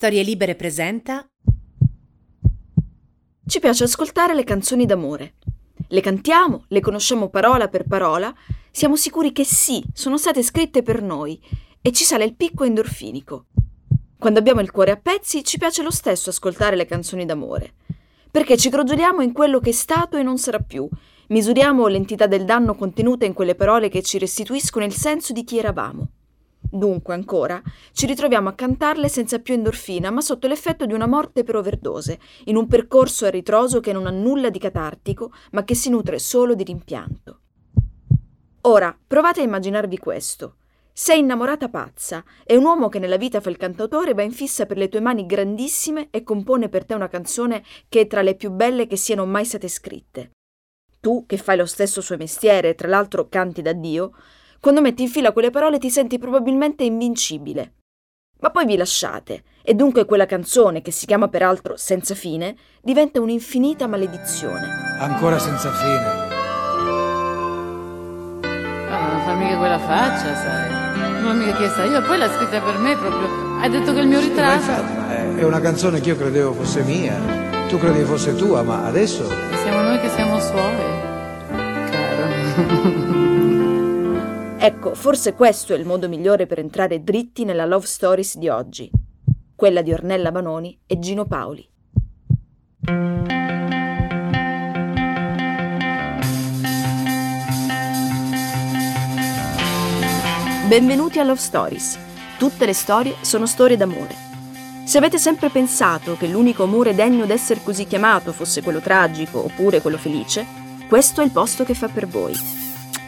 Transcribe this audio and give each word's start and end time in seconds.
Storie 0.00 0.22
Libere 0.22 0.54
presenta. 0.54 1.28
Ci 3.44 3.58
piace 3.58 3.82
ascoltare 3.82 4.32
le 4.32 4.44
canzoni 4.44 4.86
d'amore. 4.86 5.34
Le 5.88 6.00
cantiamo, 6.00 6.66
le 6.68 6.78
conosciamo 6.78 7.30
parola 7.30 7.66
per 7.66 7.82
parola, 7.82 8.32
siamo 8.70 8.94
sicuri 8.94 9.32
che 9.32 9.42
sì, 9.42 9.82
sono 9.92 10.16
state 10.16 10.44
scritte 10.44 10.84
per 10.84 11.02
noi 11.02 11.42
e 11.82 11.90
ci 11.90 12.04
sale 12.04 12.22
il 12.22 12.36
picco 12.36 12.62
endorfinico. 12.62 13.46
Quando 14.16 14.38
abbiamo 14.38 14.60
il 14.60 14.70
cuore 14.70 14.92
a 14.92 15.00
pezzi, 15.02 15.42
ci 15.42 15.58
piace 15.58 15.82
lo 15.82 15.90
stesso 15.90 16.30
ascoltare 16.30 16.76
le 16.76 16.86
canzoni 16.86 17.26
d'amore, 17.26 17.72
perché 18.30 18.56
ci 18.56 18.70
crogioliamo 18.70 19.20
in 19.20 19.32
quello 19.32 19.58
che 19.58 19.70
è 19.70 19.72
stato 19.72 20.16
e 20.16 20.22
non 20.22 20.38
sarà 20.38 20.60
più, 20.60 20.88
misuriamo 21.26 21.88
l'entità 21.88 22.28
del 22.28 22.44
danno 22.44 22.76
contenuta 22.76 23.24
in 23.24 23.32
quelle 23.32 23.56
parole 23.56 23.88
che 23.88 24.02
ci 24.02 24.18
restituiscono 24.18 24.84
il 24.84 24.94
senso 24.94 25.32
di 25.32 25.42
chi 25.42 25.58
eravamo. 25.58 26.10
Dunque, 26.70 27.14
ancora, 27.14 27.62
ci 27.92 28.06
ritroviamo 28.06 28.50
a 28.50 28.54
cantarle 28.54 29.08
senza 29.08 29.38
più 29.38 29.54
endorfina, 29.54 30.10
ma 30.10 30.20
sotto 30.20 30.46
l'effetto 30.46 30.84
di 30.84 30.92
una 30.92 31.06
morte 31.06 31.42
per 31.42 31.56
overdose, 31.56 32.18
in 32.44 32.56
un 32.56 32.66
percorso 32.66 33.24
a 33.24 33.30
ritroso 33.30 33.80
che 33.80 33.92
non 33.92 34.06
ha 34.06 34.10
nulla 34.10 34.50
di 34.50 34.58
catartico, 34.58 35.32
ma 35.52 35.64
che 35.64 35.74
si 35.74 35.88
nutre 35.88 36.18
solo 36.18 36.54
di 36.54 36.64
rimpianto. 36.64 37.40
Ora, 38.62 38.96
provate 39.06 39.40
a 39.40 39.44
immaginarvi 39.44 39.98
questo. 39.98 40.56
Sei 40.92 41.20
innamorata 41.20 41.68
pazza 41.68 42.24
e 42.44 42.56
un 42.56 42.64
uomo 42.64 42.88
che 42.88 42.98
nella 42.98 43.16
vita 43.16 43.40
fa 43.40 43.50
il 43.50 43.56
cantautore 43.56 44.14
va 44.14 44.22
in 44.22 44.32
fissa 44.32 44.66
per 44.66 44.76
le 44.76 44.88
tue 44.88 45.00
mani 45.00 45.26
grandissime 45.26 46.08
e 46.10 46.24
compone 46.24 46.68
per 46.68 46.84
te 46.84 46.94
una 46.94 47.08
canzone 47.08 47.62
che 47.88 48.00
è 48.00 48.06
tra 48.08 48.20
le 48.20 48.34
più 48.34 48.50
belle 48.50 48.88
che 48.88 48.96
siano 48.96 49.24
mai 49.24 49.44
state 49.44 49.68
scritte. 49.68 50.32
Tu, 51.00 51.24
che 51.24 51.36
fai 51.36 51.56
lo 51.56 51.66
stesso 51.66 52.00
suo 52.00 52.16
mestiere 52.16 52.70
e 52.70 52.74
tra 52.74 52.88
l'altro 52.88 53.28
canti 53.28 53.62
da 53.62 53.72
Dio, 53.72 54.12
quando 54.60 54.80
metti 54.80 55.02
in 55.02 55.08
fila 55.08 55.32
quelle 55.32 55.50
parole 55.50 55.78
ti 55.78 55.90
senti 55.90 56.18
probabilmente 56.18 56.84
invincibile. 56.84 57.74
Ma 58.40 58.50
poi 58.50 58.66
vi 58.66 58.76
lasciate, 58.76 59.42
e 59.62 59.74
dunque 59.74 60.04
quella 60.04 60.26
canzone, 60.26 60.80
che 60.80 60.92
si 60.92 61.06
chiama 61.06 61.26
peraltro 61.26 61.76
Senza 61.76 62.14
fine, 62.14 62.56
diventa 62.80 63.20
un'infinita 63.20 63.88
maledizione. 63.88 64.96
Ancora 65.00 65.38
senza 65.38 65.72
fine. 65.72 66.26
Ah, 68.88 69.12
non 69.12 69.22
fa 69.24 69.34
mica 69.34 69.58
quella 69.58 69.78
faccia, 69.78 70.34
sai. 70.34 70.70
Non 71.00 71.22
l'ho 71.22 71.44
mica 71.44 71.56
chiesta 71.56 71.84
io, 71.84 72.00
poi 72.02 72.18
l'ha 72.18 72.30
scritta 72.30 72.60
per 72.60 72.78
me 72.78 72.96
proprio. 72.96 73.58
Hai 73.60 73.70
detto 73.70 73.92
che 73.92 73.98
è 73.98 74.02
il 74.02 74.08
mio 74.08 74.20
ritratto. 74.20 75.06
È 75.36 75.42
una 75.42 75.60
canzone 75.60 76.00
che 76.00 76.10
io 76.10 76.16
credevo 76.16 76.52
fosse 76.52 76.82
mia. 76.82 77.16
Tu 77.68 77.76
credevi 77.76 78.04
fosse 78.04 78.36
tua, 78.36 78.62
ma 78.62 78.86
adesso. 78.86 79.28
E 79.28 79.56
siamo 79.56 79.82
noi 79.82 80.00
che 80.00 80.08
siamo 80.10 80.38
suoi. 80.38 81.06
Caro. 81.90 83.17
Ecco, 84.68 84.94
forse 84.94 85.32
questo 85.32 85.72
è 85.72 85.78
il 85.78 85.86
modo 85.86 86.10
migliore 86.10 86.46
per 86.46 86.58
entrare 86.58 87.02
dritti 87.02 87.46
nella 87.46 87.64
love 87.64 87.86
stories 87.86 88.36
di 88.36 88.50
oggi, 88.50 88.90
quella 89.56 89.80
di 89.80 89.94
Ornella 89.94 90.30
Banoni 90.30 90.78
e 90.86 90.98
Gino 90.98 91.24
Paoli. 91.24 91.66
Benvenuti 100.68 101.18
a 101.18 101.24
Love 101.24 101.40
Stories. 101.40 101.98
Tutte 102.36 102.66
le 102.66 102.74
storie 102.74 103.14
sono 103.22 103.46
storie 103.46 103.78
d'amore. 103.78 104.14
Se 104.84 104.98
avete 104.98 105.16
sempre 105.16 105.48
pensato 105.48 106.14
che 106.18 106.26
l'unico 106.26 106.64
amore 106.64 106.94
degno 106.94 107.24
d'essere 107.24 107.62
così 107.64 107.86
chiamato 107.86 108.32
fosse 108.32 108.60
quello 108.60 108.80
tragico 108.80 109.42
oppure 109.42 109.80
quello 109.80 109.96
felice, 109.96 110.44
questo 110.86 111.22
è 111.22 111.24
il 111.24 111.30
posto 111.30 111.64
che 111.64 111.72
fa 111.72 111.88
per 111.88 112.06
voi. 112.06 112.57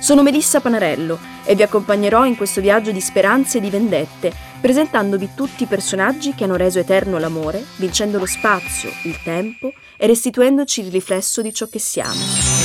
Sono 0.00 0.22
Melissa 0.22 0.60
Panarello 0.60 1.18
e 1.44 1.54
vi 1.54 1.62
accompagnerò 1.62 2.24
in 2.24 2.34
questo 2.34 2.62
viaggio 2.62 2.90
di 2.90 3.02
speranze 3.02 3.58
e 3.58 3.60
di 3.60 3.68
vendette, 3.68 4.32
presentandovi 4.58 5.30
tutti 5.34 5.64
i 5.64 5.66
personaggi 5.66 6.34
che 6.34 6.44
hanno 6.44 6.56
reso 6.56 6.78
eterno 6.78 7.18
l'amore, 7.18 7.62
vincendo 7.76 8.18
lo 8.18 8.26
spazio, 8.26 8.90
il 9.04 9.20
tempo 9.22 9.74
e 9.98 10.06
restituendoci 10.06 10.80
il 10.80 10.90
riflesso 10.90 11.42
di 11.42 11.52
ciò 11.52 11.66
che 11.66 11.78
siamo. 11.78 12.59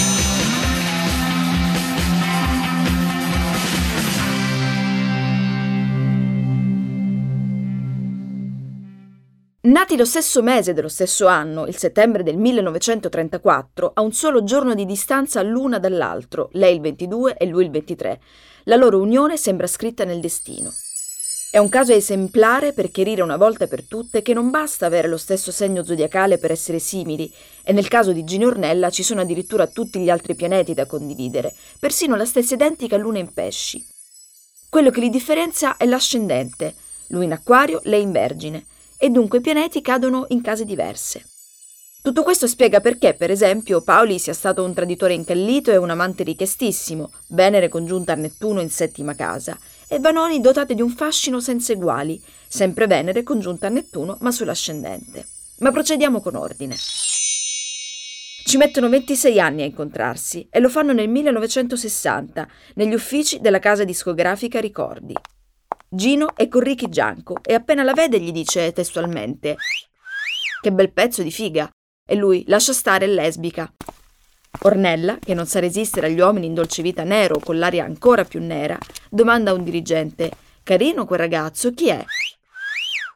Nati 9.65 9.97
lo 9.97 10.05
stesso 10.05 10.43
mese 10.43 10.73
dello 10.73 10.87
stesso 10.87 11.25
anno, 11.25 11.65
il 11.65 11.75
settembre 11.75 12.21
del 12.21 12.37
1934, 12.37 13.93
a 13.95 14.01
un 14.01 14.13
solo 14.13 14.43
giorno 14.43 14.75
di 14.75 14.85
distanza 14.85 15.41
l'una 15.41 15.79
dall'altro, 15.79 16.49
lei 16.51 16.75
il 16.75 16.81
22 16.81 17.35
e 17.35 17.47
lui 17.47 17.63
il 17.63 17.71
23, 17.71 18.19
la 18.65 18.75
loro 18.75 18.99
unione 18.99 19.37
sembra 19.37 19.65
scritta 19.65 20.03
nel 20.03 20.19
destino. 20.19 20.71
È 21.49 21.57
un 21.57 21.69
caso 21.69 21.93
esemplare 21.93 22.73
per 22.73 22.91
chiarire 22.91 23.23
una 23.23 23.37
volta 23.37 23.65
per 23.65 23.87
tutte 23.87 24.21
che 24.21 24.35
non 24.35 24.51
basta 24.51 24.85
avere 24.85 25.07
lo 25.07 25.17
stesso 25.17 25.51
segno 25.51 25.83
zodiacale 25.83 26.37
per 26.37 26.51
essere 26.51 26.77
simili, 26.77 27.33
e 27.63 27.73
nel 27.73 27.87
caso 27.87 28.11
di 28.11 28.23
Gino 28.23 28.45
Ornella 28.45 28.91
ci 28.91 29.01
sono 29.01 29.21
addirittura 29.21 29.65
tutti 29.65 29.99
gli 29.99 30.11
altri 30.11 30.35
pianeti 30.35 30.75
da 30.75 30.85
condividere, 30.85 31.51
persino 31.79 32.15
la 32.15 32.25
stessa 32.25 32.53
identica 32.53 32.97
luna 32.97 33.17
in 33.17 33.33
pesci. 33.33 33.83
Quello 34.69 34.91
che 34.91 34.99
li 34.99 35.09
differenzia 35.09 35.75
è 35.75 35.87
l'ascendente, 35.87 36.75
lui 37.07 37.25
in 37.25 37.31
acquario, 37.31 37.79
lei 37.85 38.03
in 38.03 38.11
vergine 38.11 38.65
e 39.05 39.11
dunque 39.11 39.37
i 39.37 39.41
pianeti 39.41 39.81
cadono 39.81 40.25
in 40.29 40.41
case 40.41 40.65
diverse. 40.65 41.23
Tutto 42.01 42.23
questo 42.23 42.47
spiega 42.47 42.79
perché, 42.79 43.13
per 43.13 43.29
esempio, 43.29 43.81
Paoli 43.81 44.17
sia 44.17 44.33
stato 44.33 44.63
un 44.63 44.73
traditore 44.73 45.13
incallito 45.13 45.69
e 45.69 45.77
un 45.77 45.91
amante 45.91 46.23
richiestissimo, 46.23 47.11
Venere 47.27 47.69
congiunta 47.69 48.13
a 48.13 48.15
Nettuno 48.15 48.61
in 48.61 48.71
settima 48.71 49.13
casa, 49.13 49.59
e 49.87 49.99
Vanoni 49.99 50.41
dotate 50.41 50.73
di 50.73 50.81
un 50.81 50.89
fascino 50.89 51.39
senza 51.39 51.73
eguali, 51.73 52.19
sempre 52.47 52.87
Venere 52.87 53.21
congiunta 53.21 53.67
a 53.67 53.69
Nettuno 53.69 54.17
ma 54.21 54.31
sull'ascendente. 54.31 55.27
Ma 55.59 55.71
procediamo 55.71 56.19
con 56.19 56.33
ordine. 56.33 56.75
Ci 58.43 58.57
mettono 58.57 58.89
26 58.89 59.39
anni 59.39 59.61
a 59.61 59.65
incontrarsi 59.65 60.47
e 60.49 60.59
lo 60.59 60.69
fanno 60.69 60.93
nel 60.93 61.09
1960 61.09 62.47
negli 62.73 62.95
uffici 62.95 63.39
della 63.39 63.59
casa 63.59 63.83
discografica 63.83 64.59
Ricordi. 64.59 65.13
Gino 65.87 66.35
è 66.35 66.47
con 66.47 66.61
Ricky 66.61 66.89
Gianco 66.89 67.37
e 67.43 67.53
appena 67.53 67.83
la 67.83 67.93
vede 67.93 68.19
gli 68.19 68.31
dice 68.31 68.71
testualmente 68.71 69.55
Che 70.61 70.71
bel 70.71 70.91
pezzo 70.91 71.23
di 71.23 71.31
figa. 71.31 71.69
E 72.07 72.15
lui 72.15 72.43
lascia 72.47 72.73
stare 72.73 73.07
lesbica. 73.07 73.71
Ornella, 74.61 75.17
che 75.17 75.33
non 75.33 75.47
sa 75.47 75.59
resistere 75.59 76.07
agli 76.07 76.19
uomini 76.19 76.45
in 76.45 76.53
dolce 76.53 76.81
vita 76.81 77.03
nero 77.03 77.39
con 77.39 77.57
l'aria 77.57 77.83
ancora 77.83 78.23
più 78.23 78.39
nera, 78.41 78.77
domanda 79.09 79.51
a 79.51 79.53
un 79.53 79.63
dirigente 79.63 80.31
Carino 80.63 81.05
quel 81.05 81.19
ragazzo, 81.19 81.73
chi 81.73 81.89
è? 81.89 82.03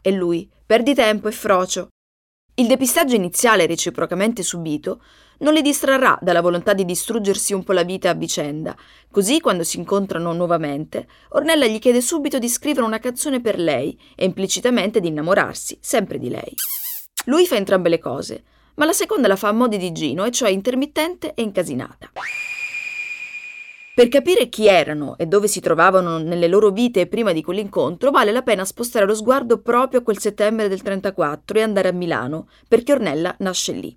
E 0.01 0.11
lui 0.11 0.49
Perdi 0.69 0.93
tempo, 0.93 1.27
è 1.27 1.31
frocio. 1.31 1.87
Il 2.53 2.67
depistaggio 2.67 3.15
iniziale 3.15 3.65
reciprocamente 3.65 4.43
subito 4.43 5.01
non 5.39 5.53
li 5.53 5.61
distrarrà 5.61 6.17
dalla 6.21 6.41
volontà 6.41 6.73
di 6.73 6.85
distruggersi 6.85 7.53
un 7.53 7.63
po' 7.63 7.73
la 7.73 7.83
vita 7.83 8.09
a 8.09 8.13
vicenda. 8.13 8.75
Così, 9.11 9.39
quando 9.39 9.63
si 9.63 9.77
incontrano 9.77 10.33
nuovamente, 10.33 11.07
Ornella 11.29 11.67
gli 11.67 11.79
chiede 11.79 12.01
subito 12.01 12.39
di 12.39 12.49
scrivere 12.49 12.85
una 12.85 12.99
canzone 12.99 13.41
per 13.41 13.59
lei 13.59 13.99
e 14.15 14.25
implicitamente 14.25 14.99
di 14.99 15.07
innamorarsi, 15.07 15.77
sempre 15.81 16.17
di 16.17 16.29
lei. 16.29 16.53
Lui 17.25 17.45
fa 17.45 17.55
entrambe 17.55 17.89
le 17.89 17.99
cose, 17.99 18.43
ma 18.75 18.85
la 18.85 18.93
seconda 18.93 19.27
la 19.27 19.35
fa 19.35 19.49
a 19.49 19.53
modi 19.53 19.77
di 19.77 19.91
Gino, 19.91 20.23
e 20.23 20.31
cioè 20.31 20.49
intermittente 20.49 21.33
e 21.33 21.41
incasinata. 21.41 22.11
Per 23.93 24.07
capire 24.07 24.47
chi 24.47 24.67
erano 24.67 25.17
e 25.17 25.25
dove 25.25 25.49
si 25.49 25.59
trovavano 25.59 26.19
nelle 26.19 26.47
loro 26.47 26.69
vite 26.69 27.07
prima 27.07 27.33
di 27.33 27.43
quell'incontro, 27.43 28.11
vale 28.11 28.31
la 28.31 28.43
pena 28.43 28.63
spostare 28.63 29.05
lo 29.05 29.13
sguardo 29.13 29.59
proprio 29.59 29.99
a 29.99 30.03
quel 30.03 30.19
settembre 30.19 30.69
del 30.69 30.81
34 30.81 31.57
e 31.57 31.61
andare 31.61 31.89
a 31.89 31.91
Milano, 31.91 32.47
perché 32.69 32.93
Ornella 32.93 33.35
nasce 33.39 33.73
lì. 33.73 33.93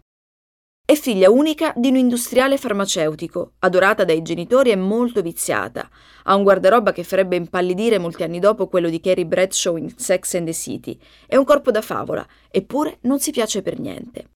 È 0.85 0.95
figlia 0.95 1.31
unica 1.31 1.73
di 1.77 1.89
un 1.89 1.97
industriale 1.97 2.59
farmaceutico, 2.59 3.53
adorata 3.61 4.05
dai 4.05 4.21
genitori 4.21 4.73
e 4.73 4.77
molto 4.77 5.23
viziata. 5.23 5.89
Ha 6.25 6.35
un 6.35 6.43
guardaroba 6.43 6.93
che 6.93 7.05
farebbe 7.05 7.37
impallidire 7.37 7.99
molti 7.99 8.25
anni 8.25 8.41
dopo 8.41 8.67
quello 8.67 8.91
di 8.91 9.01
Carrie 9.01 9.25
Bradshaw 9.25 9.77
in 9.77 9.97
Sex 9.97 10.35
and 10.35 10.47
the 10.47 10.53
City. 10.53 10.99
È 11.27 11.37
un 11.37 11.45
corpo 11.45 11.71
da 11.71 11.81
favola, 11.81 12.27
eppure 12.51 12.99
non 13.03 13.21
si 13.21 13.31
piace 13.31 13.63
per 13.63 13.79
niente. 13.79 14.31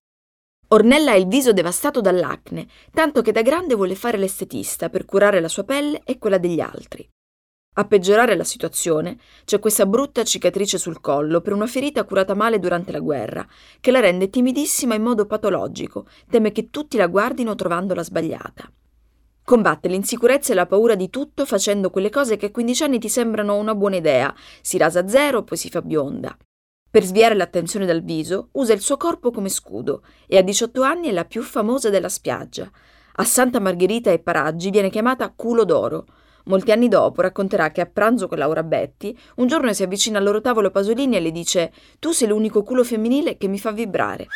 Ornella 0.69 1.11
ha 1.11 1.15
il 1.15 1.27
viso 1.27 1.53
devastato 1.53 2.01
dall'acne, 2.01 2.67
tanto 2.91 3.21
che 3.21 3.31
da 3.31 3.41
grande 3.41 3.75
vuole 3.75 3.95
fare 3.95 4.17
l'estetista 4.17 4.89
per 4.89 5.05
curare 5.05 5.39
la 5.39 5.47
sua 5.49 5.63
pelle 5.63 6.01
e 6.05 6.17
quella 6.17 6.37
degli 6.37 6.59
altri. 6.59 7.07
A 7.79 7.85
peggiorare 7.85 8.35
la 8.35 8.43
situazione 8.43 9.19
c'è 9.45 9.59
questa 9.59 9.85
brutta 9.85 10.23
cicatrice 10.23 10.79
sul 10.79 10.99
collo 10.99 11.41
per 11.41 11.53
una 11.53 11.67
ferita 11.67 12.03
curata 12.05 12.33
male 12.33 12.57
durante 12.57 12.91
la 12.91 12.97
guerra, 12.97 13.47
che 13.79 13.91
la 13.91 13.99
rende 13.99 14.31
timidissima 14.31 14.95
in 14.95 15.03
modo 15.03 15.27
patologico, 15.27 16.07
teme 16.27 16.51
che 16.51 16.71
tutti 16.71 16.97
la 16.97 17.05
guardino 17.05 17.53
trovandola 17.53 18.01
sbagliata. 18.01 18.71
Combatte 19.43 19.89
l'insicurezza 19.89 20.53
e 20.53 20.55
la 20.55 20.65
paura 20.65 20.95
di 20.95 21.11
tutto 21.11 21.45
facendo 21.45 21.91
quelle 21.91 22.09
cose 22.09 22.35
che 22.35 22.47
a 22.47 22.51
15 22.51 22.83
anni 22.83 22.97
ti 22.97 23.09
sembrano 23.09 23.55
una 23.57 23.75
buona 23.75 23.97
idea, 23.97 24.33
si 24.61 24.79
rasa 24.79 25.01
a 25.01 25.07
zero, 25.07 25.43
poi 25.43 25.57
si 25.57 25.69
fa 25.69 25.83
bionda. 25.83 26.35
Per 26.89 27.03
sviare 27.03 27.35
l'attenzione 27.35 27.85
dal 27.85 28.01
viso, 28.01 28.49
usa 28.53 28.73
il 28.73 28.81
suo 28.81 28.97
corpo 28.97 29.29
come 29.29 29.49
scudo 29.49 30.01
e 30.25 30.37
a 30.37 30.41
18 30.41 30.81
anni 30.81 31.09
è 31.09 31.11
la 31.11 31.25
più 31.25 31.43
famosa 31.43 31.91
della 31.91 32.09
spiaggia. 32.09 32.67
A 33.19 33.23
Santa 33.23 33.59
Margherita 33.59 34.09
e 34.09 34.17
Paraggi 34.17 34.71
viene 34.71 34.89
chiamata 34.89 35.31
culo 35.35 35.63
d'oro, 35.63 36.05
Molti 36.47 36.71
anni 36.71 36.87
dopo 36.87 37.21
racconterà 37.21 37.71
che 37.71 37.81
a 37.81 37.85
pranzo 37.85 38.29
con 38.29 38.37
Laura 38.37 38.63
Betti, 38.63 39.17
un 39.35 39.47
giorno 39.47 39.73
si 39.73 39.83
avvicina 39.83 40.17
al 40.17 40.23
loro 40.23 40.39
tavolo 40.39 40.71
Pasolini 40.71 41.17
e 41.17 41.19
le 41.19 41.31
dice 41.31 41.71
Tu 41.99 42.11
sei 42.11 42.29
l'unico 42.29 42.63
culo 42.63 42.85
femminile 42.85 43.37
che 43.37 43.47
mi 43.47 43.59
fa 43.59 43.71
vibrare. 43.71 44.27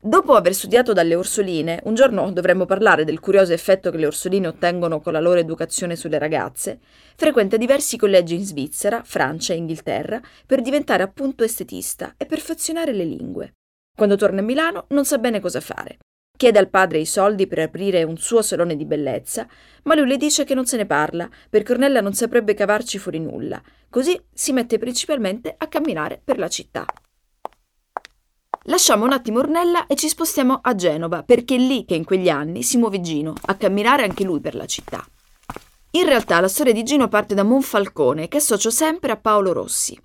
Dopo 0.00 0.34
aver 0.34 0.54
studiato 0.54 0.92
dalle 0.92 1.14
orsoline, 1.14 1.80
un 1.84 1.94
giorno 1.94 2.30
dovremmo 2.30 2.66
parlare 2.66 3.04
del 3.04 3.20
curioso 3.20 3.52
effetto 3.52 3.90
che 3.90 3.96
le 3.98 4.06
orsoline 4.06 4.48
ottengono 4.48 5.00
con 5.00 5.12
la 5.12 5.20
loro 5.20 5.40
educazione 5.40 5.96
sulle 5.96 6.18
ragazze, 6.18 6.80
frequenta 7.16 7.56
diversi 7.56 7.96
collegi 7.98 8.34
in 8.34 8.44
Svizzera, 8.44 9.02
Francia 9.02 9.52
e 9.52 9.56
Inghilterra 9.56 10.20
per 10.46 10.60
diventare 10.62 11.02
appunto 11.02 11.44
estetista 11.44 12.14
e 12.16 12.26
perfezionare 12.26 12.92
le 12.92 13.04
lingue. 13.04 13.52
Quando 13.94 14.16
torna 14.16 14.40
a 14.40 14.44
Milano 14.44 14.86
non 14.88 15.04
sa 15.04 15.18
bene 15.18 15.40
cosa 15.40 15.60
fare. 15.60 15.98
Chiede 16.36 16.58
al 16.58 16.68
padre 16.68 16.98
i 16.98 17.06
soldi 17.06 17.46
per 17.46 17.60
aprire 17.60 18.02
un 18.02 18.16
suo 18.16 18.42
salone 18.42 18.74
di 18.74 18.84
bellezza, 18.84 19.46
ma 19.84 19.94
lui 19.94 20.08
le 20.08 20.16
dice 20.16 20.42
che 20.42 20.54
non 20.54 20.66
se 20.66 20.76
ne 20.76 20.84
parla, 20.84 21.28
perché 21.48 21.72
Ornella 21.72 22.00
non 22.00 22.12
saprebbe 22.12 22.54
cavarci 22.54 22.98
fuori 22.98 23.20
nulla. 23.20 23.62
Così 23.88 24.20
si 24.32 24.52
mette 24.52 24.78
principalmente 24.78 25.54
a 25.56 25.68
camminare 25.68 26.20
per 26.22 26.38
la 26.38 26.48
città. 26.48 26.84
Lasciamo 28.64 29.04
un 29.04 29.12
attimo 29.12 29.38
Ornella 29.38 29.86
e 29.86 29.94
ci 29.94 30.08
spostiamo 30.08 30.58
a 30.60 30.74
Genova, 30.74 31.22
perché 31.22 31.54
è 31.54 31.58
lì 31.58 31.84
che 31.84 31.94
in 31.94 32.04
quegli 32.04 32.28
anni 32.28 32.64
si 32.64 32.78
muove 32.78 33.00
Gino, 33.00 33.34
a 33.44 33.54
camminare 33.54 34.02
anche 34.02 34.24
lui 34.24 34.40
per 34.40 34.56
la 34.56 34.66
città. 34.66 35.06
In 35.92 36.04
realtà 36.04 36.40
la 36.40 36.48
storia 36.48 36.72
di 36.72 36.82
Gino 36.82 37.06
parte 37.06 37.36
da 37.36 37.44
Monfalcone, 37.44 38.26
che 38.26 38.38
associo 38.38 38.70
sempre 38.70 39.12
a 39.12 39.16
Paolo 39.16 39.52
Rossi. 39.52 39.96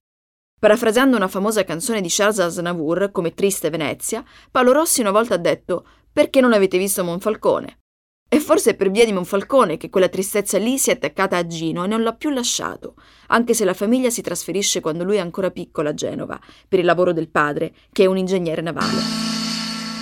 Parafrasando 0.59 1.15
una 1.15 1.29
famosa 1.29 1.63
canzone 1.63 2.01
di 2.01 2.09
Charles 2.09 2.39
Aznavour, 2.39 3.11
come 3.11 3.33
Triste 3.33 3.69
Venezia, 3.69 4.23
Paolo 4.51 4.73
Rossi 4.73 4.99
una 4.99 5.11
volta 5.11 5.35
ha 5.35 5.37
detto 5.37 5.85
«Perché 6.19 6.41
non 6.41 6.51
avete 6.51 6.77
visto 6.77 7.01
Monfalcone?» 7.05 7.79
E 8.27 8.41
forse 8.41 8.71
è 8.71 8.75
per 8.75 8.91
via 8.91 9.05
di 9.05 9.13
Monfalcone 9.13 9.77
che 9.77 9.89
quella 9.89 10.09
tristezza 10.09 10.57
lì 10.57 10.77
si 10.77 10.89
è 10.89 10.95
attaccata 10.95 11.37
a 11.37 11.47
Gino 11.47 11.85
e 11.85 11.87
non 11.87 12.03
l'ha 12.03 12.13
più 12.13 12.29
lasciato, 12.29 12.95
anche 13.27 13.53
se 13.53 13.63
la 13.63 13.73
famiglia 13.73 14.09
si 14.09 14.21
trasferisce 14.21 14.81
quando 14.81 15.05
lui 15.05 15.15
è 15.15 15.19
ancora 15.19 15.49
piccolo 15.49 15.87
a 15.87 15.93
Genova, 15.93 16.37
per 16.67 16.79
il 16.79 16.85
lavoro 16.85 17.13
del 17.13 17.29
padre, 17.29 17.73
che 17.93 18.03
è 18.03 18.07
un 18.07 18.17
ingegnere 18.17 18.61
navale. 18.61 18.99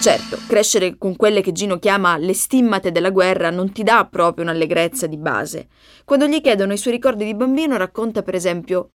Certo, 0.01 0.39
crescere 0.47 0.97
con 0.97 1.15
quelle 1.15 1.41
che 1.41 1.51
Gino 1.51 1.77
chiama 1.77 2.17
le 2.17 2.33
stimmate 2.33 2.91
della 2.91 3.11
guerra 3.11 3.51
non 3.51 3.71
ti 3.71 3.83
dà 3.83 4.07
proprio 4.09 4.43
un'allegrezza 4.43 5.05
di 5.05 5.17
base. 5.17 5.67
Quando 6.03 6.25
gli 6.25 6.41
chiedono 6.41 6.73
i 6.73 6.77
suoi 6.77 6.93
ricordi 6.93 7.25
di 7.25 7.35
bambino 7.35 7.77
racconta 7.77 8.23
per 8.23 8.33
esempio 8.33 8.93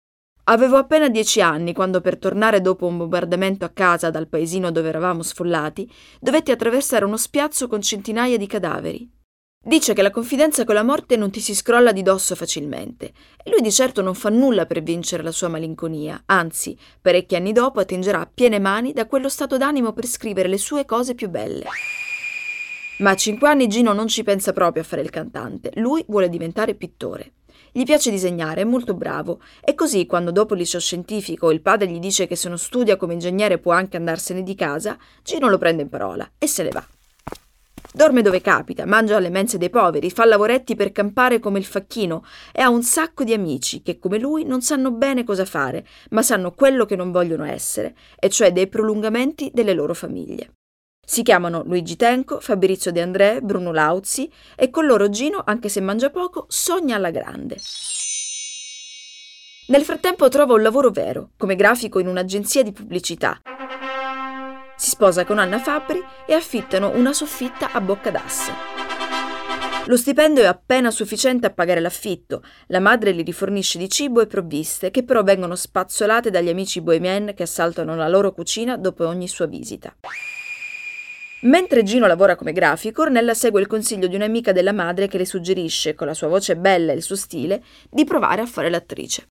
Avevo 0.49 0.77
appena 0.77 1.09
dieci 1.09 1.41
anni 1.41 1.73
quando 1.73 1.99
per 1.99 2.17
tornare 2.17 2.61
dopo 2.61 2.85
un 2.85 2.95
bombardamento 2.95 3.65
a 3.65 3.69
casa 3.69 4.09
dal 4.09 4.29
paesino 4.29 4.71
dove 4.71 4.87
eravamo 4.87 5.21
sfollati, 5.21 5.91
dovetti 6.21 6.51
attraversare 6.51 7.03
uno 7.03 7.17
spiazzo 7.17 7.67
con 7.67 7.81
centinaia 7.81 8.37
di 8.37 8.47
cadaveri. 8.47 9.11
Dice 9.61 9.93
che 9.93 10.01
la 10.01 10.09
confidenza 10.09 10.63
con 10.63 10.75
la 10.75 10.83
morte 10.83 11.17
non 11.17 11.31
ti 11.31 11.41
si 11.41 11.53
scrolla 11.53 11.91
di 11.91 12.01
dosso 12.01 12.33
facilmente 12.33 13.11
e 13.43 13.49
lui 13.49 13.59
di 13.59 13.71
certo 13.73 14.01
non 14.01 14.15
fa 14.15 14.29
nulla 14.29 14.65
per 14.65 14.81
vincere 14.81 15.21
la 15.21 15.31
sua 15.31 15.49
malinconia, 15.49 16.23
anzi, 16.27 16.77
parecchi 17.01 17.35
anni 17.35 17.51
dopo 17.51 17.81
attingerà 17.81 18.21
a 18.21 18.29
piene 18.33 18.59
mani 18.59 18.93
da 18.93 19.05
quello 19.05 19.27
stato 19.27 19.57
d'animo 19.57 19.91
per 19.91 20.05
scrivere 20.05 20.47
le 20.47 20.57
sue 20.57 20.85
cose 20.85 21.13
più 21.13 21.27
belle. 21.27 21.65
Ma 22.99 23.09
a 23.09 23.15
cinque 23.15 23.49
anni 23.49 23.67
Gino 23.67 23.91
non 23.91 24.07
ci 24.07 24.23
pensa 24.23 24.53
proprio 24.53 24.83
a 24.83 24.85
fare 24.85 25.01
il 25.01 25.09
cantante, 25.09 25.71
lui 25.75 26.05
vuole 26.07 26.29
diventare 26.29 26.73
pittore. 26.73 27.33
Gli 27.71 27.83
piace 27.83 28.11
disegnare, 28.11 28.61
è 28.61 28.65
molto 28.65 28.93
bravo, 28.93 29.41
e 29.63 29.75
così 29.75 30.05
quando 30.05 30.31
dopo 30.31 30.53
il 30.53 30.59
liceo 30.59 30.79
scientifico 30.79 31.51
il 31.51 31.61
padre 31.61 31.87
gli 31.87 31.99
dice 31.99 32.27
che 32.27 32.35
se 32.35 32.49
non 32.49 32.57
studia 32.57 32.97
come 32.97 33.13
ingegnere 33.13 33.57
può 33.59 33.71
anche 33.71 33.97
andarsene 33.97 34.43
di 34.43 34.55
casa, 34.55 34.97
Gino 35.23 35.47
lo 35.47 35.57
prende 35.57 35.83
in 35.83 35.89
parola 35.89 36.29
e 36.37 36.47
se 36.47 36.63
ne 36.63 36.69
va. 36.69 36.85
Dorme 37.93 38.21
dove 38.21 38.41
capita, 38.41 38.85
mangia 38.85 39.15
alle 39.15 39.29
mense 39.29 39.57
dei 39.57 39.71
poveri, 39.71 40.11
fa 40.11 40.23
lavoretti 40.25 40.75
per 40.75 40.91
campare 40.91 41.39
come 41.39 41.57
il 41.57 41.65
facchino 41.65 42.23
e 42.51 42.61
ha 42.61 42.69
un 42.69 42.83
sacco 42.83 43.23
di 43.23 43.33
amici 43.33 43.81
che, 43.81 43.97
come 43.97 44.19
lui, 44.19 44.43
non 44.43 44.61
sanno 44.61 44.91
bene 44.91 45.23
cosa 45.23 45.45
fare, 45.45 45.85
ma 46.11 46.21
sanno 46.21 46.53
quello 46.53 46.85
che 46.85 46.95
non 46.95 47.11
vogliono 47.11 47.43
essere, 47.43 47.95
e 48.19 48.29
cioè 48.29 48.51
dei 48.51 48.67
prolungamenti 48.67 49.49
delle 49.53 49.73
loro 49.73 49.95
famiglie. 49.95 50.51
Si 51.09 51.23
chiamano 51.23 51.63
Luigi 51.63 51.95
Tenco, 51.95 52.41
Fabrizio 52.41 52.91
De 52.91 53.01
André, 53.01 53.39
Bruno 53.41 53.71
Lauzi 53.71 54.29
e 54.57 54.69
con 54.69 54.85
loro 54.85 55.07
Gino, 55.07 55.41
anche 55.45 55.69
se 55.69 55.79
mangia 55.79 56.09
poco, 56.09 56.45
sogna 56.49 56.97
alla 56.97 57.11
grande. 57.11 57.57
Nel 59.67 59.83
frattempo 59.83 60.27
trova 60.27 60.53
un 60.53 60.61
lavoro 60.61 60.89
vero, 60.91 61.29
come 61.37 61.55
grafico 61.55 61.99
in 61.99 62.07
un'agenzia 62.07 62.61
di 62.61 62.73
pubblicità 62.73 63.41
si 64.77 64.91
sposa 64.91 65.25
con 65.25 65.39
Anna 65.39 65.59
Fabbri 65.59 66.01
e 66.27 66.33
affittano 66.33 66.91
una 66.95 67.11
soffitta 67.11 67.71
a 67.71 67.81
bocca 67.81 68.11
d'asse. 68.11 68.51
Lo 69.87 69.97
stipendio 69.97 70.43
è 70.43 70.45
appena 70.45 70.91
sufficiente 70.91 71.47
a 71.47 71.49
pagare 71.49 71.79
l'affitto, 71.79 72.43
la 72.67 72.79
madre 72.79 73.11
li 73.11 73.23
rifornisce 73.23 73.79
di 73.79 73.89
cibo 73.89 74.21
e 74.21 74.27
provviste, 74.27 74.91
che 74.91 75.03
però 75.03 75.23
vengono 75.23 75.55
spazzolate 75.55 76.29
dagli 76.29 76.49
amici 76.49 76.81
bohemien 76.81 77.33
che 77.35 77.43
assaltano 77.43 77.95
la 77.95 78.07
loro 78.07 78.33
cucina 78.33 78.77
dopo 78.77 79.07
ogni 79.07 79.27
sua 79.27 79.47
visita. 79.47 79.95
Mentre 81.41 81.83
Gino 81.83 82.07
lavora 82.07 82.35
come 82.35 82.51
grafico, 82.51 83.03
Ornella 83.03 83.35
segue 83.35 83.61
il 83.61 83.67
consiglio 83.67 84.07
di 84.07 84.15
un'amica 84.15 84.51
della 84.51 84.73
madre 84.73 85.07
che 85.07 85.19
le 85.19 85.25
suggerisce, 85.25 85.93
con 85.93 86.07
la 86.07 86.15
sua 86.15 86.27
voce 86.27 86.57
bella 86.57 86.91
e 86.91 86.95
il 86.95 87.03
suo 87.03 87.15
stile, 87.15 87.63
di 87.89 88.05
provare 88.05 88.41
a 88.41 88.47
fare 88.47 88.71
l'attrice. 88.71 89.27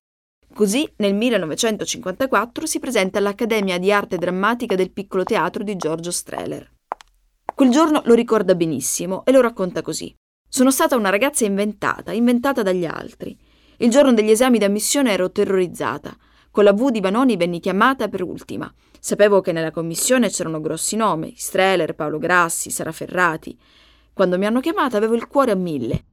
Così 0.53 0.89
nel 0.97 1.13
1954 1.13 2.65
si 2.65 2.79
presenta 2.79 3.19
all'Accademia 3.19 3.77
di 3.77 3.91
Arte 3.91 4.17
Drammatica 4.17 4.75
del 4.75 4.91
Piccolo 4.91 5.23
Teatro 5.23 5.63
di 5.63 5.75
Giorgio 5.75 6.11
Strehler. 6.11 6.71
Quel 7.53 7.69
giorno 7.69 8.01
lo 8.05 8.13
ricorda 8.13 8.55
benissimo 8.55 9.25
e 9.25 9.31
lo 9.31 9.41
racconta 9.41 9.81
così. 9.81 10.15
Sono 10.47 10.71
stata 10.71 10.95
una 10.95 11.09
ragazza 11.09 11.43
inventata, 11.43 12.13
inventata 12.13 12.63
dagli 12.63 12.85
altri. 12.85 13.37
Il 13.77 13.89
giorno 13.89 14.13
degli 14.13 14.31
esami 14.31 14.57
d'ammissione 14.57 15.11
ero 15.11 15.29
terrorizzata. 15.29 16.15
Con 16.49 16.63
la 16.63 16.71
V 16.71 16.89
di 16.89 17.01
Vanoni 17.01 17.35
venni 17.35 17.59
chiamata 17.59 18.07
per 18.07 18.23
ultima. 18.23 18.73
Sapevo 19.07 19.39
che 19.39 19.53
nella 19.53 19.71
commissione 19.71 20.27
c'erano 20.27 20.59
grossi 20.59 20.97
nomi, 20.97 21.33
Strehler, 21.37 21.95
Paolo 21.95 22.17
Grassi, 22.17 22.69
Sara 22.71 22.91
Ferrati. 22.91 23.57
Quando 24.11 24.37
mi 24.37 24.45
hanno 24.45 24.59
chiamata 24.59 24.97
avevo 24.97 25.15
il 25.15 25.27
cuore 25.27 25.51
a 25.51 25.55
mille. 25.55 26.03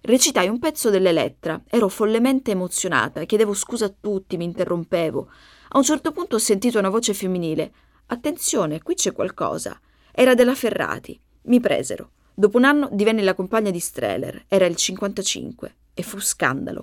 Recitai 0.00 0.48
un 0.48 0.58
pezzo 0.58 0.88
dell'Elettra, 0.88 1.62
ero 1.68 1.88
follemente 1.88 2.52
emozionata, 2.52 3.24
chiedevo 3.24 3.52
scusa 3.52 3.84
a 3.84 3.94
tutti, 4.00 4.38
mi 4.38 4.44
interrompevo. 4.44 5.30
A 5.68 5.76
un 5.76 5.84
certo 5.84 6.12
punto 6.12 6.36
ho 6.36 6.38
sentito 6.38 6.78
una 6.78 6.88
voce 6.88 7.12
femminile. 7.12 7.72
Attenzione, 8.06 8.80
qui 8.80 8.94
c'è 8.94 9.12
qualcosa. 9.12 9.78
Era 10.12 10.32
della 10.32 10.54
Ferrati. 10.54 11.20
Mi 11.42 11.60
presero. 11.60 12.12
Dopo 12.32 12.56
un 12.56 12.64
anno 12.64 12.88
divenni 12.90 13.22
la 13.22 13.34
compagna 13.34 13.70
di 13.70 13.80
Streller, 13.80 14.46
era 14.48 14.64
il 14.64 14.76
55, 14.76 15.76
e 15.92 16.02
fu 16.02 16.18
scandalo. 16.20 16.80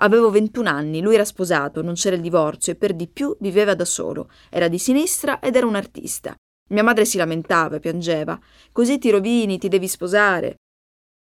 Avevo 0.00 0.30
21 0.30 0.68
anni, 0.68 1.00
lui 1.00 1.14
era 1.14 1.24
sposato, 1.24 1.82
non 1.82 1.94
c'era 1.94 2.16
il 2.16 2.22
divorzio 2.22 2.72
e 2.72 2.76
per 2.76 2.94
di 2.94 3.08
più 3.08 3.36
viveva 3.40 3.74
da 3.74 3.84
solo. 3.84 4.30
Era 4.50 4.68
di 4.68 4.78
sinistra 4.78 5.40
ed 5.40 5.56
era 5.56 5.66
un 5.66 5.74
artista. 5.74 6.34
Mia 6.70 6.82
madre 6.82 7.04
si 7.04 7.16
lamentava 7.16 7.76
e 7.76 7.80
piangeva. 7.80 8.38
Così 8.72 8.98
ti 8.98 9.10
rovini, 9.10 9.58
ti 9.58 9.68
devi 9.68 9.88
sposare. 9.88 10.56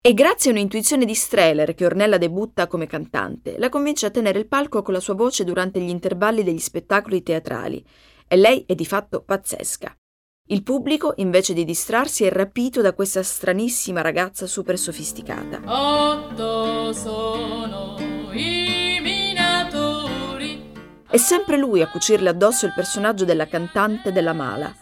E 0.02 0.14
grazie 0.14 0.52
a 0.52 0.54
un'intuizione 0.54 1.04
di 1.04 1.14
Streller 1.14 1.74
che 1.74 1.86
Ornella 1.86 2.18
debutta 2.18 2.68
come 2.68 2.88
cantante, 2.88 3.58
la 3.58 3.70
convince 3.70 4.06
a 4.06 4.12
tenere 4.12 4.40
il 4.40 4.48
palco 4.48 4.82
con 4.82 4.94
la 4.94 5.02
sua 5.02 5.14
voce 5.14 5.44
durante 5.44 5.80
gli 5.82 5.90
intervalli 5.90 6.44
degli 6.44 6.60
spettacoli 6.60 7.22
teatrali. 7.24 7.84
E 8.28 8.36
lei 8.36 8.64
è 8.66 8.76
di 8.76 8.86
fatto 8.86 9.24
pazzesca. 9.24 9.94
Il 10.52 10.64
pubblico, 10.64 11.14
invece 11.18 11.54
di 11.54 11.66
distrarsi, 11.66 12.24
è 12.24 12.32
rapito 12.32 12.82
da 12.82 12.94
questa 12.94 13.24
stranissima 13.24 14.02
ragazza 14.02 14.48
super 14.48 14.78
sofisticata. 14.78 15.62
Otto 15.66 16.94
sono. 16.94 18.09
È 21.10 21.18
sempre 21.18 21.58
lui 21.58 21.82
a 21.82 21.90
cucirle 21.90 22.30
addosso 22.30 22.66
il 22.66 22.74
personaggio 22.74 23.26
della 23.26 23.48
cantante 23.48 24.12
della 24.12 24.34
mala 24.34 24.74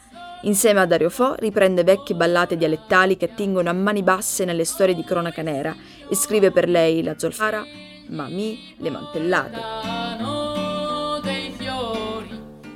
Insieme 0.42 0.82
a 0.82 0.86
Dario 0.86 1.10
Fo 1.10 1.34
riprende 1.40 1.84
vecchie 1.84 2.16
ballate 2.16 2.58
dialettali 2.58 3.18
che 3.18 3.26
attingono 3.26 3.70
a 3.70 3.74
mani 3.74 4.04
basse 4.04 4.46
nelle 4.46 4.66
storie 4.66 4.94
di 4.94 5.04
cronaca 5.04 5.42
nera 5.42 5.76
e 6.08 6.16
scrive 6.16 6.52
per 6.52 6.70
lei 6.70 7.02
la 7.02 7.18
zolfara, 7.18 7.64
Mami, 8.10 8.76
le 8.78 8.90
mantellate. 8.92 9.60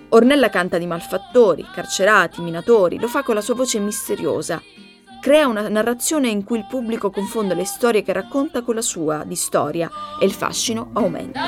Ornella 0.09 0.49
canta 0.49 0.77
di 0.77 0.87
malfattori, 0.87 1.65
carcerati, 1.71 2.41
minatori, 2.41 2.99
lo 2.99 3.07
fa 3.07 3.21
con 3.21 3.35
la 3.35 3.41
sua 3.41 3.53
voce 3.53 3.79
misteriosa. 3.79 4.61
Crea 5.21 5.45
una 5.45 5.69
narrazione 5.69 6.29
in 6.29 6.43
cui 6.43 6.57
il 6.57 6.65
pubblico 6.67 7.11
confonde 7.11 7.53
le 7.53 7.63
storie 7.63 8.01
che 8.01 8.11
racconta 8.11 8.63
con 8.63 8.73
la 8.73 8.81
sua 8.81 9.23
di 9.23 9.35
storia 9.35 9.87
e 10.19 10.25
il 10.25 10.33
fascino 10.33 10.89
aumenta. 10.93 11.39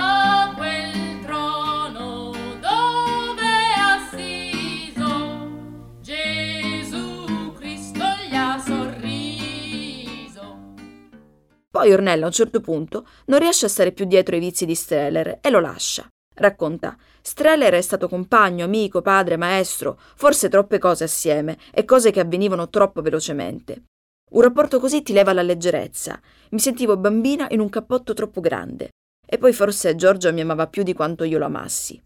Poi 11.72 11.92
Ornella 11.92 12.26
a 12.26 12.28
un 12.28 12.32
certo 12.32 12.62
punto 12.62 13.08
non 13.26 13.40
riesce 13.40 13.66
a 13.66 13.70
stare 13.70 13.92
più 13.92 14.06
dietro 14.06 14.36
ai 14.36 14.42
vizi 14.42 14.68
di 14.68 14.76
Streller 14.76 15.40
e 15.42 15.50
lo 15.50 15.60
lascia. 15.60 16.13
Racconta, 16.36 16.98
Streller 17.22 17.74
è 17.74 17.82
stato 17.82 18.08
compagno, 18.08 18.66
amico, 18.66 19.02
padre, 19.02 19.38
maestro, 19.38 20.00
forse 20.16 20.50
troppe 20.50 20.80
cose 20.80 21.04
assieme 21.04 21.58
e 21.72 21.86
cose 21.86 22.12
che 22.12 22.20
avvenivano 22.20 22.70
troppo 22.70 23.02
velocemente. 23.02 23.84
Un 24.32 24.42
rapporto 24.42 24.80
così 24.80 25.04
ti 25.04 25.14
leva 25.14 25.32
la 25.32 25.44
leggerezza. 25.44 26.20
Mi 26.50 26.60
sentivo 26.60 26.98
bambina 26.98 27.48
in 27.52 27.60
un 27.60 27.70
cappotto 27.70 28.14
troppo 28.14 28.42
grande. 28.42 28.90
E 29.26 29.38
poi 29.38 29.54
forse 29.54 29.96
Giorgio 29.96 30.34
mi 30.34 30.42
amava 30.42 30.68
più 30.68 30.84
di 30.84 30.94
quanto 30.94 31.24
io 31.24 31.38
lo 31.38 31.46
amassi. 31.46 32.02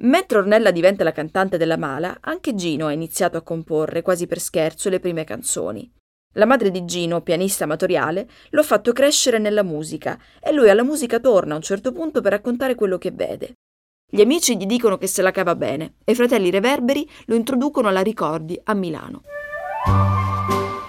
Mentre 0.00 0.38
Ornella 0.38 0.70
diventa 0.70 1.04
la 1.04 1.12
cantante 1.12 1.58
della 1.58 1.76
Mala, 1.76 2.18
anche 2.20 2.54
Gino 2.54 2.86
ha 2.86 2.92
iniziato 2.92 3.36
a 3.36 3.42
comporre, 3.42 4.02
quasi 4.02 4.26
per 4.26 4.38
scherzo, 4.38 4.88
le 4.88 5.00
prime 5.00 5.24
canzoni. 5.24 5.92
La 6.38 6.46
madre 6.46 6.70
di 6.70 6.84
Gino, 6.84 7.20
pianista 7.20 7.64
amatoriale, 7.64 8.28
lo 8.50 8.60
ha 8.60 8.64
fatto 8.64 8.92
crescere 8.92 9.38
nella 9.38 9.64
musica 9.64 10.16
e 10.40 10.52
lui 10.52 10.70
alla 10.70 10.84
musica 10.84 11.18
torna 11.18 11.54
a 11.54 11.56
un 11.56 11.62
certo 11.62 11.90
punto 11.90 12.20
per 12.20 12.30
raccontare 12.30 12.76
quello 12.76 12.96
che 12.96 13.10
vede. 13.10 13.54
Gli 14.08 14.20
amici 14.20 14.56
gli 14.56 14.64
dicono 14.64 14.98
che 14.98 15.08
se 15.08 15.20
la 15.20 15.32
cava 15.32 15.56
bene 15.56 15.94
e 16.04 16.12
i 16.12 16.14
fratelli 16.14 16.50
Reverberi 16.50 17.10
lo 17.26 17.34
introducono 17.34 17.88
alla 17.88 18.02
Ricordi 18.02 18.58
a 18.62 18.72
Milano. 18.74 19.22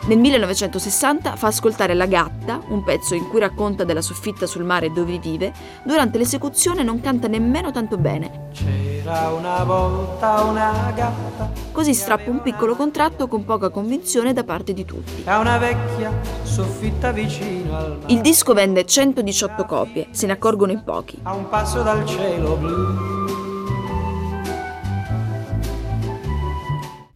Nel 0.09 0.17
1960 0.17 1.35
fa 1.35 1.45
ascoltare 1.45 1.93
La 1.93 2.07
gatta, 2.07 2.59
un 2.69 2.83
pezzo 2.83 3.13
in 3.13 3.27
cui 3.27 3.39
racconta 3.39 3.83
della 3.83 4.01
soffitta 4.01 4.47
sul 4.47 4.63
mare 4.63 4.91
dove 4.91 5.19
vive. 5.19 5.53
Durante 5.83 6.17
l'esecuzione 6.17 6.81
non 6.81 6.99
canta 6.99 7.27
nemmeno 7.27 7.69
tanto 7.69 7.95
bene. 7.95 8.47
C'era 8.51 9.29
una 9.29 9.63
volta 9.63 10.41
una 10.41 10.91
gatta. 10.95 11.51
Così 11.71 11.93
strappa 11.93 12.31
un 12.31 12.41
piccolo 12.41 12.75
contratto 12.75 13.27
con 13.27 13.45
poca 13.45 13.69
convinzione 13.69 14.33
da 14.33 14.43
parte 14.43 14.73
di 14.73 14.83
tutti. 14.83 15.21
A 15.25 15.37
una 15.37 15.59
vecchia 15.59 16.11
soffitta 16.41 17.11
vicino 17.11 17.77
al 17.77 17.97
mare. 18.01 18.11
Il 18.11 18.21
disco 18.21 18.53
vende 18.55 18.85
118 18.85 19.63
copie, 19.65 20.07
se 20.09 20.25
ne 20.25 20.31
accorgono 20.31 20.71
in 20.71 20.83
pochi. 20.83 21.19
A 21.21 21.35
un 21.35 21.47
passo 21.49 21.83
dal 21.83 22.03
cielo 22.07 22.55
blu. 22.55 23.38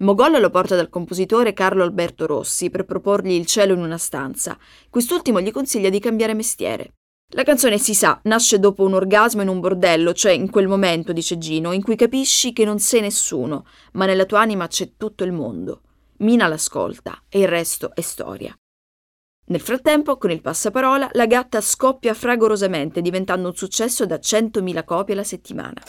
Mogol 0.03 0.37
lo 0.41 0.49
porta 0.49 0.75
dal 0.75 0.89
compositore 0.89 1.53
Carlo 1.53 1.81
Alberto 1.81 2.25
Rossi 2.25 2.69
per 2.69 2.83
proporgli 2.83 3.31
Il 3.31 3.45
cielo 3.45 3.73
in 3.73 3.79
una 3.79 3.97
stanza. 3.97 4.57
Quest'ultimo 4.89 5.39
gli 5.39 5.51
consiglia 5.51 5.89
di 5.89 5.99
cambiare 5.99 6.33
mestiere. 6.33 6.95
La 7.35 7.43
canzone 7.43 7.77
si 7.77 7.95
sa, 7.95 8.19
nasce 8.23 8.59
dopo 8.59 8.83
un 8.83 8.93
orgasmo 8.93 9.41
in 9.41 9.47
un 9.47 9.61
bordello, 9.61 10.13
cioè 10.13 10.33
in 10.33 10.49
quel 10.49 10.67
momento, 10.67 11.13
dice 11.13 11.37
Gino, 11.37 11.71
in 11.71 11.81
cui 11.81 11.95
capisci 11.95 12.51
che 12.51 12.65
non 12.65 12.79
sei 12.79 12.99
nessuno, 12.99 13.65
ma 13.93 14.05
nella 14.05 14.25
tua 14.25 14.41
anima 14.41 14.67
c'è 14.67 14.91
tutto 14.97 15.23
il 15.23 15.31
mondo. 15.31 15.81
Mina 16.17 16.47
l'ascolta 16.47 17.23
e 17.29 17.39
il 17.39 17.47
resto 17.47 17.95
è 17.95 18.01
storia. 18.01 18.53
Nel 19.45 19.61
frattempo, 19.61 20.17
con 20.17 20.31
il 20.31 20.41
passaparola, 20.41 21.09
la 21.13 21.25
gatta 21.25 21.61
scoppia 21.61 22.13
fragorosamente, 22.13 23.01
diventando 23.01 23.47
un 23.47 23.55
successo 23.55 24.05
da 24.05 24.17
100.000 24.17 24.83
copie 24.83 25.13
alla 25.13 25.23
settimana. 25.23 25.81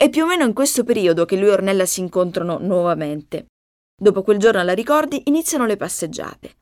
È 0.00 0.08
più 0.10 0.22
o 0.22 0.26
meno 0.26 0.44
in 0.44 0.52
questo 0.52 0.84
periodo 0.84 1.24
che 1.24 1.34
lui 1.34 1.48
e 1.48 1.54
Ornella 1.54 1.84
si 1.84 1.98
incontrano 1.98 2.58
nuovamente. 2.60 3.46
Dopo 4.00 4.22
quel 4.22 4.38
giorno 4.38 4.60
alla 4.60 4.72
ricordi 4.72 5.22
iniziano 5.24 5.66
le 5.66 5.76
passeggiate. 5.76 6.54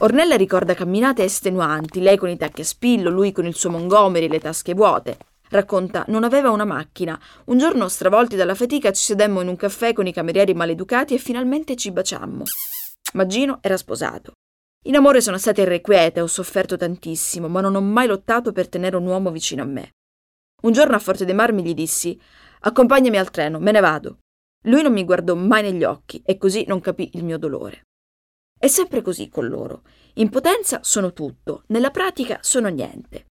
Ornella 0.00 0.34
ricorda 0.34 0.74
camminate 0.74 1.22
estenuanti, 1.22 2.00
lei 2.00 2.16
con 2.16 2.28
i 2.28 2.36
tacchi 2.36 2.62
a 2.62 2.64
spillo, 2.64 3.08
lui 3.08 3.30
con 3.30 3.46
il 3.46 3.54
suo 3.54 3.70
Montgomery 3.70 4.24
e 4.24 4.28
le 4.28 4.40
tasche 4.40 4.74
vuote. 4.74 5.16
Racconta, 5.48 6.04
non 6.08 6.24
aveva 6.24 6.50
una 6.50 6.64
macchina. 6.64 7.16
Un 7.44 7.56
giorno, 7.56 7.86
stravolti 7.86 8.34
dalla 8.34 8.56
fatica, 8.56 8.90
ci 8.90 9.04
sedemmo 9.04 9.42
in 9.42 9.46
un 9.46 9.54
caffè 9.54 9.92
con 9.92 10.08
i 10.08 10.12
camerieri 10.12 10.52
maleducati 10.52 11.14
e 11.14 11.18
finalmente 11.18 11.76
ci 11.76 11.92
baciammo. 11.92 12.42
Ma 13.12 13.26
Gino 13.26 13.58
era 13.60 13.76
sposato. 13.76 14.32
In 14.86 14.96
amore 14.96 15.20
sono 15.20 15.38
stata 15.38 15.60
irrequieta 15.60 16.18
e 16.18 16.22
ho 16.22 16.26
sofferto 16.26 16.76
tantissimo, 16.76 17.46
ma 17.46 17.60
non 17.60 17.76
ho 17.76 17.80
mai 17.80 18.08
lottato 18.08 18.50
per 18.50 18.68
tenere 18.68 18.96
un 18.96 19.06
uomo 19.06 19.30
vicino 19.30 19.62
a 19.62 19.66
me. 19.66 19.92
Un 20.62 20.72
giorno 20.72 20.96
a 20.96 20.98
Forte 20.98 21.24
dei 21.24 21.34
Marmi 21.34 21.62
gli 21.62 21.74
dissi 21.74 22.20
Accompagnami 22.66 23.16
al 23.16 23.30
treno, 23.30 23.60
me 23.60 23.70
ne 23.70 23.78
vado. 23.78 24.18
Lui 24.64 24.82
non 24.82 24.92
mi 24.92 25.04
guardò 25.04 25.36
mai 25.36 25.62
negli 25.62 25.84
occhi 25.84 26.20
e 26.24 26.36
così 26.36 26.64
non 26.66 26.80
capì 26.80 27.10
il 27.12 27.22
mio 27.22 27.38
dolore. 27.38 27.82
È 28.58 28.66
sempre 28.66 29.02
così 29.02 29.28
con 29.28 29.46
loro. 29.46 29.82
In 30.14 30.30
potenza 30.30 30.80
sono 30.82 31.12
tutto, 31.12 31.62
nella 31.68 31.92
pratica 31.92 32.38
sono 32.42 32.66
niente. 32.66 33.26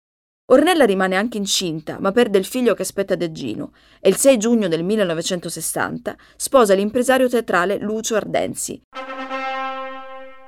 Ornella 0.50 0.84
rimane 0.84 1.16
anche 1.16 1.38
incinta, 1.38 1.98
ma 1.98 2.12
perde 2.12 2.36
il 2.36 2.44
figlio 2.44 2.74
che 2.74 2.82
aspetta 2.82 3.14
da 3.14 3.32
Gino 3.32 3.72
e 4.00 4.10
il 4.10 4.16
6 4.16 4.36
giugno 4.36 4.68
del 4.68 4.84
1960 4.84 6.14
sposa 6.36 6.74
l'impresario 6.74 7.26
teatrale 7.26 7.78
Lucio 7.78 8.16
Ardenzi. 8.16 8.82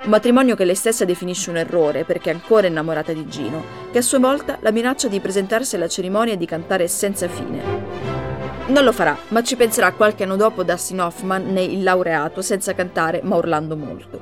Un 0.03 0.11
matrimonio 0.11 0.57
che 0.57 0.67
lei 0.67 0.75
stessa 0.75 1.07
definisce 1.07 1.49
un 1.49 1.57
errore 1.57 2.05
perché 2.05 2.31
è 2.31 2.35
ancora 2.35 2.67
innamorata 2.67 3.15
di 3.15 3.27
Gino, 3.29 3.65
che 3.91 3.99
a 3.99 4.03
sua 4.03 4.19
volta 4.19 4.59
la 4.61 4.73
minaccia 4.73 5.09
di 5.09 5.21
presentarsi 5.21 5.77
alla 5.77 5.89
cerimonia 5.89 6.35
e 6.35 6.37
di 6.37 6.45
cantare 6.45 6.87
senza 6.87 7.29
fine. 7.29 8.14
Non 8.67 8.83
lo 8.83 8.93
farà, 8.93 9.17
ma 9.29 9.43
ci 9.43 9.57
penserà 9.57 9.93
qualche 9.93 10.25
anno 10.25 10.37
dopo 10.37 10.63
Dustin 10.63 11.01
Hoffman 11.01 11.53
nei 11.53 11.75
Il 11.75 11.83
laureato, 11.83 12.41
senza 12.41 12.75
cantare 12.75 13.21
ma 13.23 13.37
urlando 13.37 13.77
molto. 13.77 14.21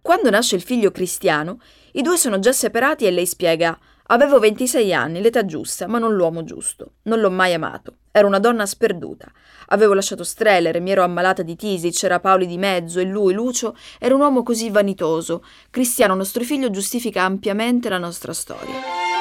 Quando 0.00 0.30
nasce 0.30 0.56
il 0.56 0.62
figlio 0.62 0.90
Cristiano, 0.90 1.58
i 1.92 2.02
due 2.02 2.16
sono 2.16 2.38
già 2.38 2.52
separati 2.52 3.04
e 3.04 3.10
lei 3.10 3.26
spiega 3.26 3.78
Avevo 4.08 4.38
26 4.38 4.92
anni, 4.92 5.22
l'età 5.22 5.46
giusta, 5.46 5.86
ma 5.86 5.98
non 5.98 6.14
l'uomo 6.14 6.44
giusto. 6.44 6.96
Non 7.04 7.20
l'ho 7.20 7.30
mai 7.30 7.54
amato. 7.54 7.96
Ero 8.10 8.26
una 8.26 8.38
donna 8.38 8.66
sperduta. 8.66 9.32
Avevo 9.68 9.94
lasciato 9.94 10.24
Streller, 10.24 10.78
mi 10.82 10.90
ero 10.90 11.02
ammalata 11.02 11.42
di 11.42 11.56
tisi, 11.56 11.90
c'era 11.90 12.20
Paoli 12.20 12.46
di 12.46 12.58
mezzo 12.58 13.00
e 13.00 13.04
lui, 13.04 13.32
Lucio, 13.32 13.74
era 13.98 14.14
un 14.14 14.20
uomo 14.20 14.42
così 14.42 14.68
vanitoso. 14.68 15.42
Cristiano, 15.70 16.14
nostro 16.14 16.44
figlio, 16.44 16.68
giustifica 16.68 17.22
ampiamente 17.22 17.88
la 17.88 17.98
nostra 17.98 18.34
storia. 18.34 19.13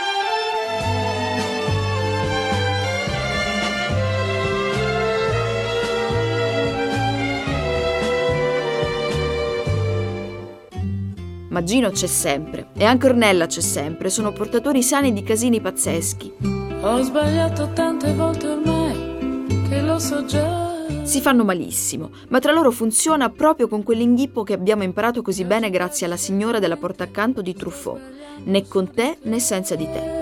Ma 11.54 11.62
Gino 11.62 11.92
c'è 11.92 12.08
sempre 12.08 12.70
e 12.76 12.84
anche 12.84 13.06
Ornella 13.06 13.46
c'è 13.46 13.62
sempre, 13.62 14.10
sono 14.10 14.34
portatori 14.34 14.82
sani 14.82 15.14
di 15.14 15.22
casini 15.22 15.62
pazzeschi. 15.62 16.34
Ho 16.82 17.00
sbagliato 17.04 17.70
tante 17.74 18.12
volte 18.16 18.48
ormai, 18.48 19.46
che 19.70 19.82
lo 19.82 20.00
so 20.00 20.26
già. 20.26 20.72
Si 21.04 21.22
fanno 21.22 21.44
malissimo, 21.44 22.10
ma 22.30 22.40
tra 22.40 22.52
loro 22.52 22.72
funziona 22.72 23.30
proprio 23.30 23.68
con 23.68 23.84
quell'inghippo 23.84 24.42
che 24.42 24.54
abbiamo 24.54 24.82
imparato 24.82 25.22
così 25.22 25.46
bene 25.46 25.70
grazie 25.70 26.08
alla 26.08 26.18
signora 26.18 26.58
della 26.58 26.76
porta 26.76 27.04
accanto 27.04 27.44
di 27.44 27.54
Truffaut. 27.54 28.02
Né 28.46 28.68
con 28.68 28.90
te 28.90 29.20
né 29.22 29.40
senza 29.40 29.76
di 29.76 29.86
te. 29.86 30.22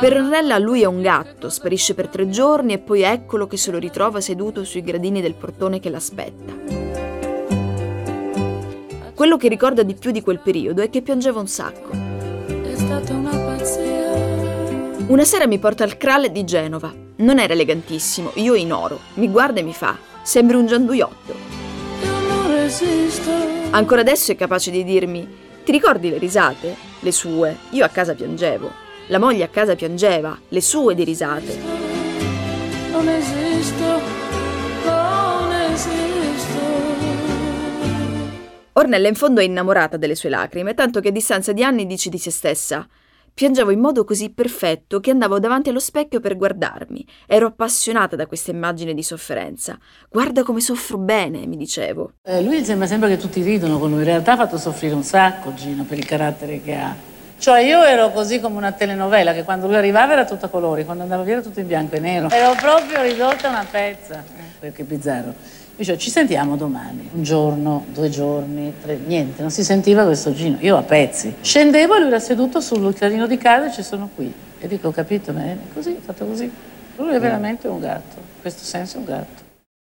Per 0.00 0.16
Ornella 0.16 0.58
lui 0.58 0.82
è 0.82 0.86
un 0.86 1.00
gatto, 1.00 1.48
sparisce 1.48 1.94
per 1.94 2.08
tre 2.08 2.28
giorni 2.28 2.72
e 2.72 2.78
poi 2.78 3.02
eccolo 3.02 3.46
che 3.46 3.56
se 3.56 3.70
lo 3.70 3.78
ritrova 3.78 4.20
seduto 4.20 4.64
sui 4.64 4.82
gradini 4.82 5.20
del 5.20 5.34
portone 5.34 5.78
che 5.78 5.90
l'aspetta. 5.90 7.09
Quello 9.20 9.36
che 9.36 9.48
ricorda 9.48 9.82
di 9.82 9.92
più 9.92 10.12
di 10.12 10.22
quel 10.22 10.38
periodo 10.38 10.80
è 10.80 10.88
che 10.88 11.02
piangeva 11.02 11.40
un 11.40 11.46
sacco. 11.46 11.90
È 11.90 12.74
stata 12.74 13.12
una 13.12 13.36
pazzia. 13.36 14.14
Una 15.08 15.24
sera 15.24 15.46
mi 15.46 15.58
porta 15.58 15.84
al 15.84 15.98
Kral 15.98 16.30
di 16.30 16.42
Genova. 16.42 16.90
Non 17.16 17.38
era 17.38 17.52
elegantissimo, 17.52 18.30
io 18.36 18.54
in 18.54 18.72
oro. 18.72 18.98
Mi 19.16 19.28
guarda 19.28 19.60
e 19.60 19.62
mi 19.62 19.74
fa: 19.74 19.94
Sembri 20.22 20.56
un 20.56 20.64
gianduiotto. 20.64 21.34
Ancora 23.72 24.00
adesso 24.00 24.32
è 24.32 24.36
capace 24.36 24.70
di 24.70 24.84
dirmi: 24.84 25.28
Ti 25.64 25.70
ricordi 25.70 26.08
le 26.08 26.16
risate? 26.16 26.74
Le 27.00 27.12
sue. 27.12 27.58
Io 27.72 27.84
a 27.84 27.88
casa 27.88 28.14
piangevo. 28.14 28.70
La 29.08 29.18
moglie 29.18 29.44
a 29.44 29.48
casa 29.48 29.74
piangeva, 29.74 30.34
le 30.48 30.62
sue 30.62 30.94
di 30.94 31.04
risate. 31.04 31.58
Non 32.90 33.06
esisto. 33.06 34.29
Ornella 38.80 39.08
in 39.08 39.14
fondo 39.14 39.40
è 39.40 39.44
innamorata 39.44 39.96
delle 39.96 40.14
sue 40.14 40.30
lacrime, 40.30 40.74
tanto 40.74 41.00
che 41.00 41.08
a 41.08 41.12
distanza 41.12 41.52
di 41.52 41.62
anni 41.62 41.86
dice 41.86 42.08
di 42.08 42.18
se 42.18 42.30
stessa 42.30 42.86
Piangevo 43.32 43.70
in 43.70 43.78
modo 43.78 44.04
così 44.04 44.30
perfetto 44.30 45.00
che 45.00 45.10
andavo 45.10 45.38
davanti 45.38 45.70
allo 45.70 45.78
specchio 45.78 46.20
per 46.20 46.36
guardarmi. 46.36 47.06
Ero 47.26 47.46
appassionata 47.46 48.16
da 48.16 48.26
questa 48.26 48.50
immagine 48.50 48.92
di 48.92 49.02
sofferenza. 49.02 49.78
Guarda 50.10 50.42
come 50.42 50.60
soffro 50.60 50.98
bene, 50.98 51.46
mi 51.46 51.56
dicevo. 51.56 52.14
Eh, 52.22 52.42
lui 52.42 52.62
sembra 52.64 52.86
sempre 52.86 53.08
che 53.08 53.16
tutti 53.16 53.40
ridono 53.40 53.78
con 53.78 53.90
lui. 53.90 54.00
In 54.00 54.04
realtà 54.04 54.32
ha 54.32 54.36
fatto 54.36 54.58
soffrire 54.58 54.94
un 54.94 55.04
sacco 55.04 55.54
Gino 55.54 55.84
per 55.84 55.96
il 55.96 56.04
carattere 56.04 56.60
che 56.60 56.74
ha. 56.74 56.94
Cioè 57.38 57.60
io 57.60 57.82
ero 57.82 58.10
così 58.10 58.40
come 58.40 58.58
una 58.58 58.72
telenovela 58.72 59.32
che 59.32 59.44
quando 59.44 59.66
lui 59.66 59.76
arrivava 59.76 60.12
era 60.12 60.26
tutta 60.26 60.48
colori, 60.48 60.84
quando 60.84 61.04
andava 61.04 61.22
via 61.22 61.34
era 61.34 61.42
tutto 61.42 61.60
in 61.60 61.66
bianco 61.66 61.94
e 61.94 62.00
nero. 62.00 62.28
Ero 62.28 62.54
proprio 62.60 63.00
ridotta 63.00 63.48
una 63.48 63.64
pezza. 63.70 64.22
Eh, 64.60 64.72
che 64.72 64.84
bizzarro. 64.84 65.34
Dicevo, 65.80 65.96
ci 65.96 66.10
sentiamo 66.10 66.56
domani. 66.56 67.08
Un 67.14 67.22
giorno, 67.22 67.86
due 67.94 68.10
giorni, 68.10 68.70
tre, 68.82 68.98
niente, 68.98 69.40
non 69.40 69.50
si 69.50 69.64
sentiva 69.64 70.04
questo 70.04 70.30
Gino. 70.34 70.58
Io 70.60 70.76
a 70.76 70.82
pezzi. 70.82 71.36
Scendevo 71.40 71.94
e 71.94 72.00
lui 72.00 72.08
era 72.08 72.18
seduto 72.18 72.60
sul 72.60 72.92
chiarino 72.92 73.26
di 73.26 73.38
casa 73.38 73.68
e 73.68 73.72
ci 73.72 73.82
sono 73.82 74.10
qui. 74.14 74.30
E 74.58 74.68
dico, 74.68 74.88
ho 74.88 74.90
capito, 74.90 75.32
ma 75.32 75.42
è 75.42 75.56
così, 75.72 75.96
fatto 75.98 76.26
così. 76.26 76.52
Lui 76.96 77.14
è 77.14 77.18
veramente 77.18 77.66
un 77.66 77.80
gatto, 77.80 78.16
in 78.18 78.40
questo 78.42 78.62
senso 78.62 78.96
è 78.96 78.98
un 78.98 79.06
gatto. 79.06 79.42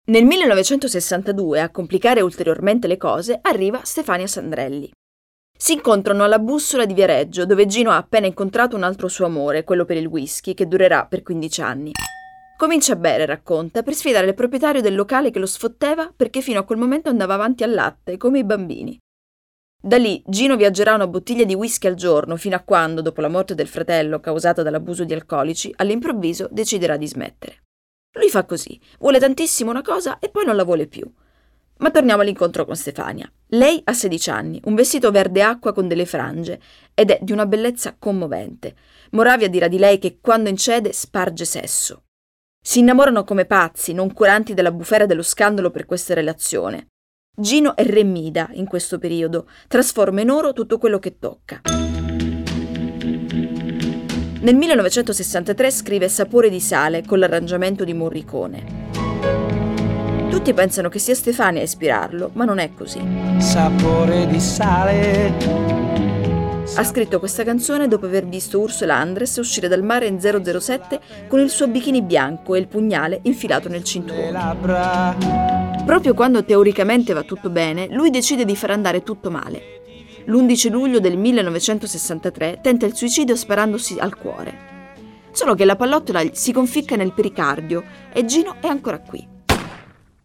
Nel 0.06 0.26
1962, 0.26 1.62
a 1.62 1.70
complicare 1.70 2.22
ulteriormente 2.22 2.88
le 2.88 2.98
cose, 2.98 3.38
arriva 3.40 3.82
Stefania 3.84 4.26
Sandrelli. 4.26 4.92
Si 5.56 5.74
incontrano 5.74 6.24
alla 6.24 6.40
bussola 6.40 6.86
di 6.86 6.96
Viareggio, 6.96 7.46
dove 7.46 7.68
Gino 7.68 7.92
ha 7.92 7.98
appena 7.98 8.26
incontrato 8.26 8.76
un 8.76 8.82
altro 8.82 9.08
suo 9.08 9.28
amore, 9.28 9.64
quello 9.64 9.86
per 9.86 9.98
il 9.98 10.08
whisky, 10.08 10.56
che 10.56 10.68
durerà 10.68 11.06
per 11.06 11.22
15 11.22 11.62
anni. 11.62 11.92
Comincia 12.64 12.94
a 12.94 12.96
bere, 12.96 13.26
racconta, 13.26 13.84
per 13.84 13.94
sfidare 13.94 14.26
il 14.26 14.36
proprietario 14.36 14.80
del 14.80 14.96
locale 14.96 15.32
che 15.32 15.40
lo 15.40 15.46
sfotteva 15.46 16.10
perché 16.16 16.40
fino 16.40 16.62
a 16.62 16.64
quel 16.64 16.78
momento 16.78 17.10
andava 17.10 17.34
avanti 17.34 17.62
al 17.62 17.74
latte, 17.74 18.16
come 18.16 18.40
i 18.40 18.46
bambini. 18.46 18.98
Da 19.78 19.98
lì 19.98 20.24
Gino 20.26 20.56
viaggerà 20.56 20.94
una 20.94 21.06
bottiglia 21.06 21.44
di 21.44 21.56
whisky 21.56 21.88
al 21.88 21.96
giorno 21.96 22.38
fino 22.38 22.56
a 22.56 22.62
quando, 22.62 23.02
dopo 23.02 23.20
la 23.20 23.28
morte 23.28 23.54
del 23.54 23.68
fratello 23.68 24.22
causata 24.22 24.64
dall'abuso 24.64 25.04
di 25.04 25.12
alcolici, 25.12 25.74
all'improvviso 25.76 26.48
deciderà 26.50 26.96
di 26.96 27.06
smettere. 27.06 27.64
Lui 28.14 28.30
fa 28.30 28.46
così, 28.46 28.80
vuole 28.98 29.20
tantissimo 29.20 29.70
una 29.70 29.82
cosa 29.82 30.20
e 30.20 30.30
poi 30.30 30.46
non 30.46 30.56
la 30.56 30.64
vuole 30.64 30.88
più. 30.88 31.06
Ma 31.80 31.92
torniamo 31.92 32.22
all'incontro 32.22 32.64
con 32.64 32.78
Stefania. 32.78 33.30
Lei 33.48 33.82
ha 33.84 33.92
16 33.92 34.30
anni, 34.30 34.62
un 34.64 34.76
vestito 34.76 35.12
verde 35.12 35.44
acqua 35.44 35.74
con 35.74 35.90
delle 35.90 36.06
frange 36.06 36.62
ed 36.94 37.12
è 37.12 37.20
di 37.22 37.34
una 37.34 37.46
bellezza 37.46 37.98
commovente. 38.00 38.74
Moravia 39.12 39.50
dirà 39.50 39.68
di 39.68 39.78
lei 39.78 40.00
che 40.00 40.20
quando 40.22 40.48
incede 40.48 40.94
sparge 40.94 41.44
sesso. 41.44 42.04
Si 42.66 42.80
innamorano 42.80 43.26
come 43.26 43.44
pazzi, 43.44 43.92
non 43.92 44.14
curanti 44.14 44.54
della 44.54 44.72
bufera 44.72 45.06
dello 45.06 45.22
scandalo 45.22 45.70
per 45.70 45.86
questa 45.86 46.14
relazione. 46.14 46.88
Gino 47.36 47.76
è 47.76 47.84
re 47.84 48.06
Mida 48.06 48.52
in 48.54 48.68
questo 48.68 49.00
periodo, 49.00 49.50
trasforma 49.68 50.22
in 50.22 50.30
oro 50.30 50.54
tutto 50.54 50.78
quello 50.78 50.98
che 50.98 51.20
tocca. 51.20 51.60
Nel 54.40 54.56
1963 54.56 55.72
scrive 55.72 56.08
Sapore 56.08 56.50
di 56.50 56.62
sale 56.62 57.04
con 57.06 57.20
l'arrangiamento 57.20 57.84
di 57.84 57.94
Morricone. 57.94 58.90
Tutti 60.30 60.54
pensano 60.54 60.88
che 60.88 61.00
sia 61.00 61.16
Stefania 61.16 61.60
a 61.60 61.66
ispirarlo, 61.66 62.30
ma 62.32 62.46
non 62.46 62.60
è 62.60 62.74
così. 62.74 63.02
Sapore 63.40 64.26
di 64.28 64.40
sale. 64.40 66.03
Ha 66.76 66.84
scritto 66.84 67.20
questa 67.20 67.44
canzone 67.44 67.88
dopo 67.88 68.08
aver 68.08 68.26
visto 68.26 68.60
Ursula 68.60 68.96
Andres 68.96 69.36
uscire 69.38 69.68
dal 69.68 69.84
mare 69.84 70.08
in 70.08 70.20
007 70.20 71.00
con 71.28 71.40
il 71.40 71.52
suo 71.52 71.68
bikini 71.68 72.02
bianco 72.02 72.56
e 72.56 72.60
il 72.60 72.68
pugnale 72.68 73.20
infilato 73.24 73.70
nel 73.70 73.84
cinturone. 73.84 74.32
Proprio 75.86 76.16
quando 76.16 76.44
teoricamente 76.44 77.14
va 77.14 77.22
tutto 77.22 77.52
bene, 77.52 77.88
lui 77.92 78.10
decide 78.10 78.44
di 78.44 78.56
far 78.56 78.72
andare 78.72 79.04
tutto 79.04 79.30
male. 79.30 79.82
L'11 80.26 80.72
luglio 80.72 81.00
del 81.00 81.16
1963 81.16 82.60
tenta 82.64 82.88
il 82.88 82.96
suicidio 82.96 83.36
sparandosi 83.36 84.00
al 84.00 84.18
cuore. 84.18 84.72
Solo 85.32 85.54
che 85.54 85.66
la 85.66 85.76
pallottola 85.76 86.24
si 86.32 86.52
conficca 86.52 86.96
nel 86.96 87.14
pericardio 87.14 87.84
e 88.12 88.26
Gino 88.26 88.56
è 88.60 88.68
ancora 88.68 89.00
qui. 89.00 89.28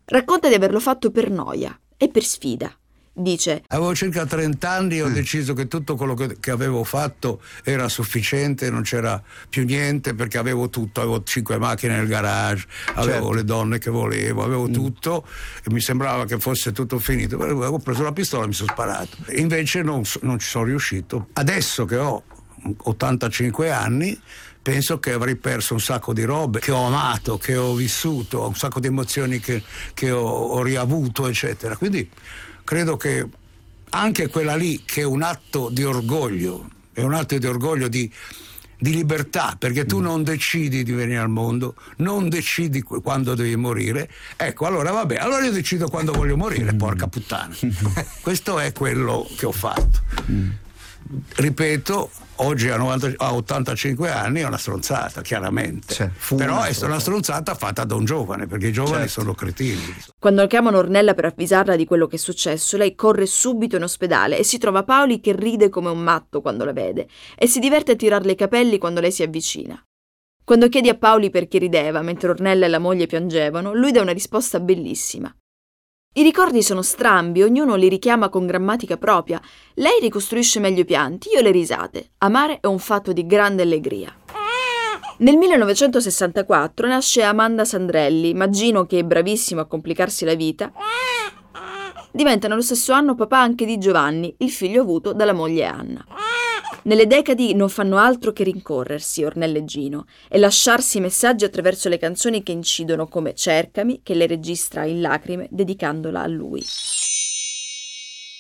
Racconta 0.07 0.49
di 0.49 0.55
averlo 0.55 0.81
fatto 0.81 1.11
per 1.11 1.31
noia 1.31 1.79
e 1.99 2.09
per 2.09 2.25
sfida 2.25 2.73
dice 3.19 3.63
Avevo 3.69 3.95
circa 3.95 4.27
30 4.27 4.71
anni 4.71 4.97
e 4.97 5.03
ho 5.03 5.09
deciso 5.09 5.55
che 5.55 5.69
tutto 5.69 5.97
quello 5.97 6.15
che, 6.15 6.37
che, 6.41 6.51
avevo 6.51 6.85
fatto 6.85 7.41
era 7.63 7.89
sufficiente, 7.89 8.71
non 8.71 8.83
c'era 8.83 9.23
più 9.49 9.65
niente 9.65 10.15
perché 10.15 10.39
avevo 10.39 10.69
tutto, 10.69 11.01
avevo 11.01 11.23
cinque 11.23 11.59
macchine 11.59 11.97
nel 11.97 12.07
garage, 12.07 12.67
avevo 12.95 13.13
certo. 13.13 13.33
le 13.33 13.45
donne 13.45 13.79
che 13.79 13.91
volevo, 13.91 14.43
avevo 14.43 14.69
mm. 14.69 14.73
tutto 14.73 15.27
e 15.65 15.73
mi 15.73 15.81
sembrava 15.81 16.25
che 16.25 16.39
fosse 16.39 16.73
tutto 16.73 16.99
finito. 16.99 17.37
Ho 17.37 17.79
preso 17.79 18.03
la 18.03 18.13
pistola 18.13 18.45
e 18.45 18.47
mi 18.49 18.55
sono 18.55 18.71
sparato. 18.71 19.17
Invece 19.37 19.83
non, 19.83 20.03
non 20.23 20.39
ci 20.39 20.49
sono 20.49 20.65
riuscito. 20.65 21.29
Adesso 21.33 21.85
che 21.85 21.97
ho 21.97 22.23
85 22.77 23.71
anni 23.71 24.21
penso 24.61 24.99
che 24.99 25.13
avrei 25.13 25.37
perso 25.37 25.75
un 25.75 25.81
sacco 25.81 26.13
di 26.13 26.25
robe 26.25 26.61
che 26.61 26.73
ho 26.73 26.85
amato, 26.85 27.39
che 27.39 27.57
ho 27.57 27.75
vissuto, 27.75 28.47
un 28.47 28.55
sacco 28.55 28.81
di 28.81 28.89
emozioni 28.89 29.41
che, 29.41 29.63
che 29.95 30.11
ho, 30.11 30.27
ho 30.27 30.63
riavuto, 30.63 31.27
eccetera. 31.27 31.77
Quindi 31.77 32.09
credo 32.69 32.99
che 32.99 33.27
anche 33.89 34.29
quella 34.29 34.55
lì, 34.55 34.83
che 34.85 35.01
è 35.01 35.05
un 35.05 35.23
atto 35.23 35.71
di 35.71 35.85
orgoglio, 35.85 36.69
è 36.93 37.01
un 37.01 37.15
atto 37.15 37.39
di 37.39 37.47
orgoglio 37.47 37.89
di, 37.89 38.13
di 38.77 38.91
libertà, 38.91 39.57
perché 39.59 39.87
tu 39.87 40.01
mm. 40.01 40.03
non 40.03 40.23
decidi 40.23 40.83
di 40.83 40.93
venire 40.93 41.19
al 41.19 41.31
mondo, 41.31 41.77
non 41.97 42.29
decidi 42.29 42.83
quando 42.83 43.35
devi 43.35 43.57
morire. 43.57 44.11
Ecco, 44.37 44.67
allora 44.67 44.91
vabbè, 44.91 45.17
allora 45.17 45.47
io 45.47 45.51
decido 45.51 45.89
quando 45.89 46.13
voglio 46.13 46.37
morire, 46.37 46.75
porca 46.75 47.07
puttana. 47.07 47.57
Questo 48.21 48.59
è 48.59 48.71
quello 48.73 49.27
che 49.35 49.47
ho 49.47 49.53
fatto. 49.53 50.01
Mm. 50.31 50.51
Ripeto, 51.37 52.11
oggi 52.37 52.69
a, 52.69 52.77
90, 52.77 53.15
a, 53.17 53.35
85 53.35 54.11
anni 54.11 54.41
è 54.41 54.47
una 54.47 54.59
stronzata, 54.59 55.23
chiaramente. 55.23 55.95
Cioè, 55.95 56.11
Però 56.37 56.63
è 56.63 56.75
una 56.83 56.99
stronzata 56.99 57.55
fatta 57.55 57.85
da 57.85 57.95
un 57.95 58.05
giovane, 58.05 58.47
perché 58.47 58.69
i 58.69 58.73
giovani 58.73 59.07
certo. 59.07 59.21
sono 59.21 59.35
cretini. 59.35 59.81
Quando 60.19 60.47
chiamano 60.47 60.79
Ornella 60.79 61.15
per 61.15 61.25
avvisarla 61.25 61.77
di 61.77 61.87
quello 61.87 62.07
che 62.07 62.17
è 62.17 62.19
successo, 62.19 62.77
lei 62.77 62.95
corre 62.95 63.27
subito 63.27 63.77
in 63.77 63.85
ospedale 63.85 64.39
e 64.39 64.45
si 64.45 64.59
trova 64.59 64.85
Paoli 64.85 65.21
che 65.21 65.35
ride 65.35 65.71
come 65.71 65.89
un 65.89 66.01
matto 66.01 66.43
quando 66.43 66.65
la 66.65 66.73
vede 66.73 67.09
e 67.37 67.47
si 67.47 67.59
diverte 67.59 67.93
a 67.93 67.97
tirarle 67.97 68.33
i 68.33 68.37
capelli 68.37 68.79
quando 68.79 69.01
lei 69.01 69.13
si 69.13 69.23
avvicina. 69.23 69.83
Quando 70.45 70.69
chiedi 70.69 70.89
a 70.89 70.97
Paoli 70.97 71.31
perché 71.31 71.59
rideva 71.59 72.03
mentre 72.03 72.31
Ornella 72.31 72.67
e 72.67 72.69
la 72.69 72.79
moglie 72.79 73.07
piangevano, 73.07 73.75
lui 73.75 73.93
dà 73.93 74.01
una 74.01 74.13
risposta 74.13 74.61
bellissima. 74.61 75.35
I 76.15 76.23
ricordi 76.25 76.63
sono 76.63 76.83
strambi, 76.83 77.43
ognuno 77.43 77.77
li 77.77 77.89
richiama 77.89 78.29
con 78.29 78.45
grammatica 78.45 78.97
propria. 78.97 79.41
Lei 79.75 80.01
ricostruisce 80.01 80.59
meglio 80.59 80.81
i 80.81 80.85
pianti, 80.85 81.29
io 81.33 81.41
le 81.41 81.53
risate. 81.53 82.11
Amare 82.19 82.59
è 82.61 82.67
un 82.67 82.81
fatto 82.81 83.13
di 83.13 83.25
grande 83.25 83.63
allegria. 83.63 84.13
Nel 85.19 85.37
1964 85.37 86.89
nasce 86.89 87.23
Amanda 87.23 87.65
Sandrelli, 87.65 88.35
Maggino 88.35 88.85
che 88.85 88.99
è 88.99 89.05
bravissimo 89.05 89.61
a 89.61 89.67
complicarsi 89.67 90.25
la 90.25 90.35
vita. 90.35 90.73
Diventa 92.11 92.49
nello 92.49 92.63
stesso 92.63 92.93
anno 92.93 93.15
papà 93.15 93.39
anche 93.39 93.65
di 93.65 93.79
Giovanni, 93.79 94.35
il 94.39 94.51
figlio 94.51 94.81
avuto 94.81 95.13
dalla 95.13 95.33
moglie 95.33 95.67
Anna. 95.67 96.05
Nelle 96.89 97.07
decadi 97.07 97.55
non 97.55 97.69
fanno 97.69 97.99
altro 97.99 98.33
che 98.33 98.45
rincorrersi, 98.45 99.23
Ornella 99.23 99.59
e 99.59 99.65
Gino, 99.67 100.07
e 100.27 100.39
lasciarsi 100.39 101.01
messaggi 101.01 101.45
attraverso 101.45 101.91
le 101.91 101.99
canzoni 101.99 102.43
che 102.43 102.53
incidono 102.53 103.09
come 103.09 103.35
Cercami, 103.35 104.01
che 104.03 104.15
le 104.15 104.27
registra 104.27 104.85
in 104.85 105.03
lacrime, 105.03 105.49
dedicandola 105.51 106.23
a 106.23 106.27
lui. 106.27 106.65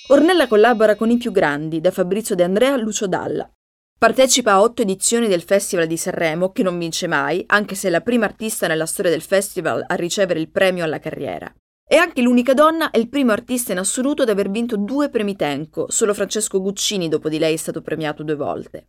Ornella 0.09 0.47
collabora 0.47 0.95
con 0.95 1.11
i 1.11 1.19
più 1.19 1.31
grandi, 1.31 1.83
da 1.83 1.91
Fabrizio 1.91 2.35
De 2.35 2.45
Andrea 2.45 2.73
a 2.73 2.79
Lucio 2.79 3.07
Dalla. 3.07 3.51
Partecipa 3.99 4.53
a 4.53 4.63
otto 4.63 4.81
edizioni 4.81 5.29
del 5.29 5.43
Festival 5.43 5.87
di 5.87 5.99
Sanremo, 5.99 6.51
che 6.51 6.63
non 6.63 6.79
vince 6.79 7.07
mai, 7.07 7.45
anche 7.49 7.75
se 7.75 7.89
è 7.89 7.91
la 7.91 8.01
prima 8.01 8.25
artista 8.25 8.67
nella 8.67 8.87
storia 8.87 9.11
del 9.11 9.21
festival 9.21 9.85
a 9.87 9.95
ricevere 9.95 10.41
il 10.41 10.49
premio 10.49 10.85
alla 10.85 11.01
carriera. 11.01 11.53
È 11.91 11.97
anche 11.97 12.21
l'unica 12.21 12.53
donna 12.53 12.91
e 12.91 12.99
il 12.99 13.09
primo 13.09 13.33
artista 13.33 13.73
in 13.73 13.79
assoluto 13.79 14.21
ad 14.21 14.29
aver 14.29 14.51
vinto 14.51 14.77
due 14.77 15.09
premi 15.09 15.37
Tenco, 15.37 15.91
solo 15.91 16.13
Francesco 16.13 16.61
Guccini 16.61 17.09
dopo 17.09 17.31
di 17.31 17.39
lei 17.39 17.55
è 17.55 17.57
stato 17.57 17.81
premiato 17.81 18.23
due 18.23 18.35
volte. 18.35 18.89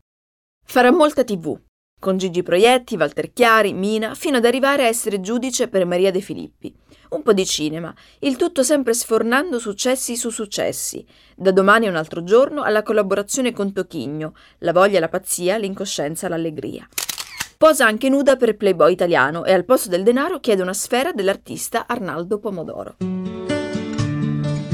Farà 0.65 0.91
molta 0.91 1.23
tv, 1.23 1.57
con 1.97 2.17
Gigi 2.17 2.43
Proietti, 2.43 2.97
Walter 2.97 3.31
Chiari, 3.31 3.71
Mina, 3.71 4.15
fino 4.15 4.35
ad 4.35 4.43
arrivare 4.43 4.83
a 4.83 4.87
essere 4.87 5.21
giudice 5.21 5.69
per 5.69 5.85
Maria 5.85 6.11
De 6.11 6.19
Filippi. 6.19 6.75
Un 7.11 7.21
po' 7.21 7.31
di 7.31 7.45
cinema, 7.45 7.95
il 8.19 8.35
tutto 8.35 8.63
sempre 8.63 8.93
sfornando 8.93 9.59
successi 9.59 10.17
su 10.17 10.29
successi. 10.29 11.07
Da 11.37 11.53
domani 11.53 11.87
a 11.87 11.91
un 11.91 11.95
altro 11.95 12.21
giorno 12.25 12.63
alla 12.63 12.83
collaborazione 12.83 13.53
con 13.53 13.71
Tochigno, 13.71 14.33
La 14.57 14.73
voglia, 14.73 14.99
la 14.99 15.07
pazzia, 15.07 15.55
l'incoscienza, 15.55 16.27
l'allegria. 16.27 16.85
Posa 17.61 17.85
anche 17.85 18.07
nuda 18.07 18.37
per 18.37 18.55
Playboy 18.55 18.93
italiano 18.93 19.43
e 19.43 19.51
al 19.51 19.65
posto 19.65 19.89
del 19.89 20.01
denaro 20.01 20.39
chiede 20.39 20.61
una 20.61 20.73
sfera 20.73 21.11
dell'artista 21.11 21.87
Arnaldo 21.87 22.39
Pomodoro. 22.39 22.95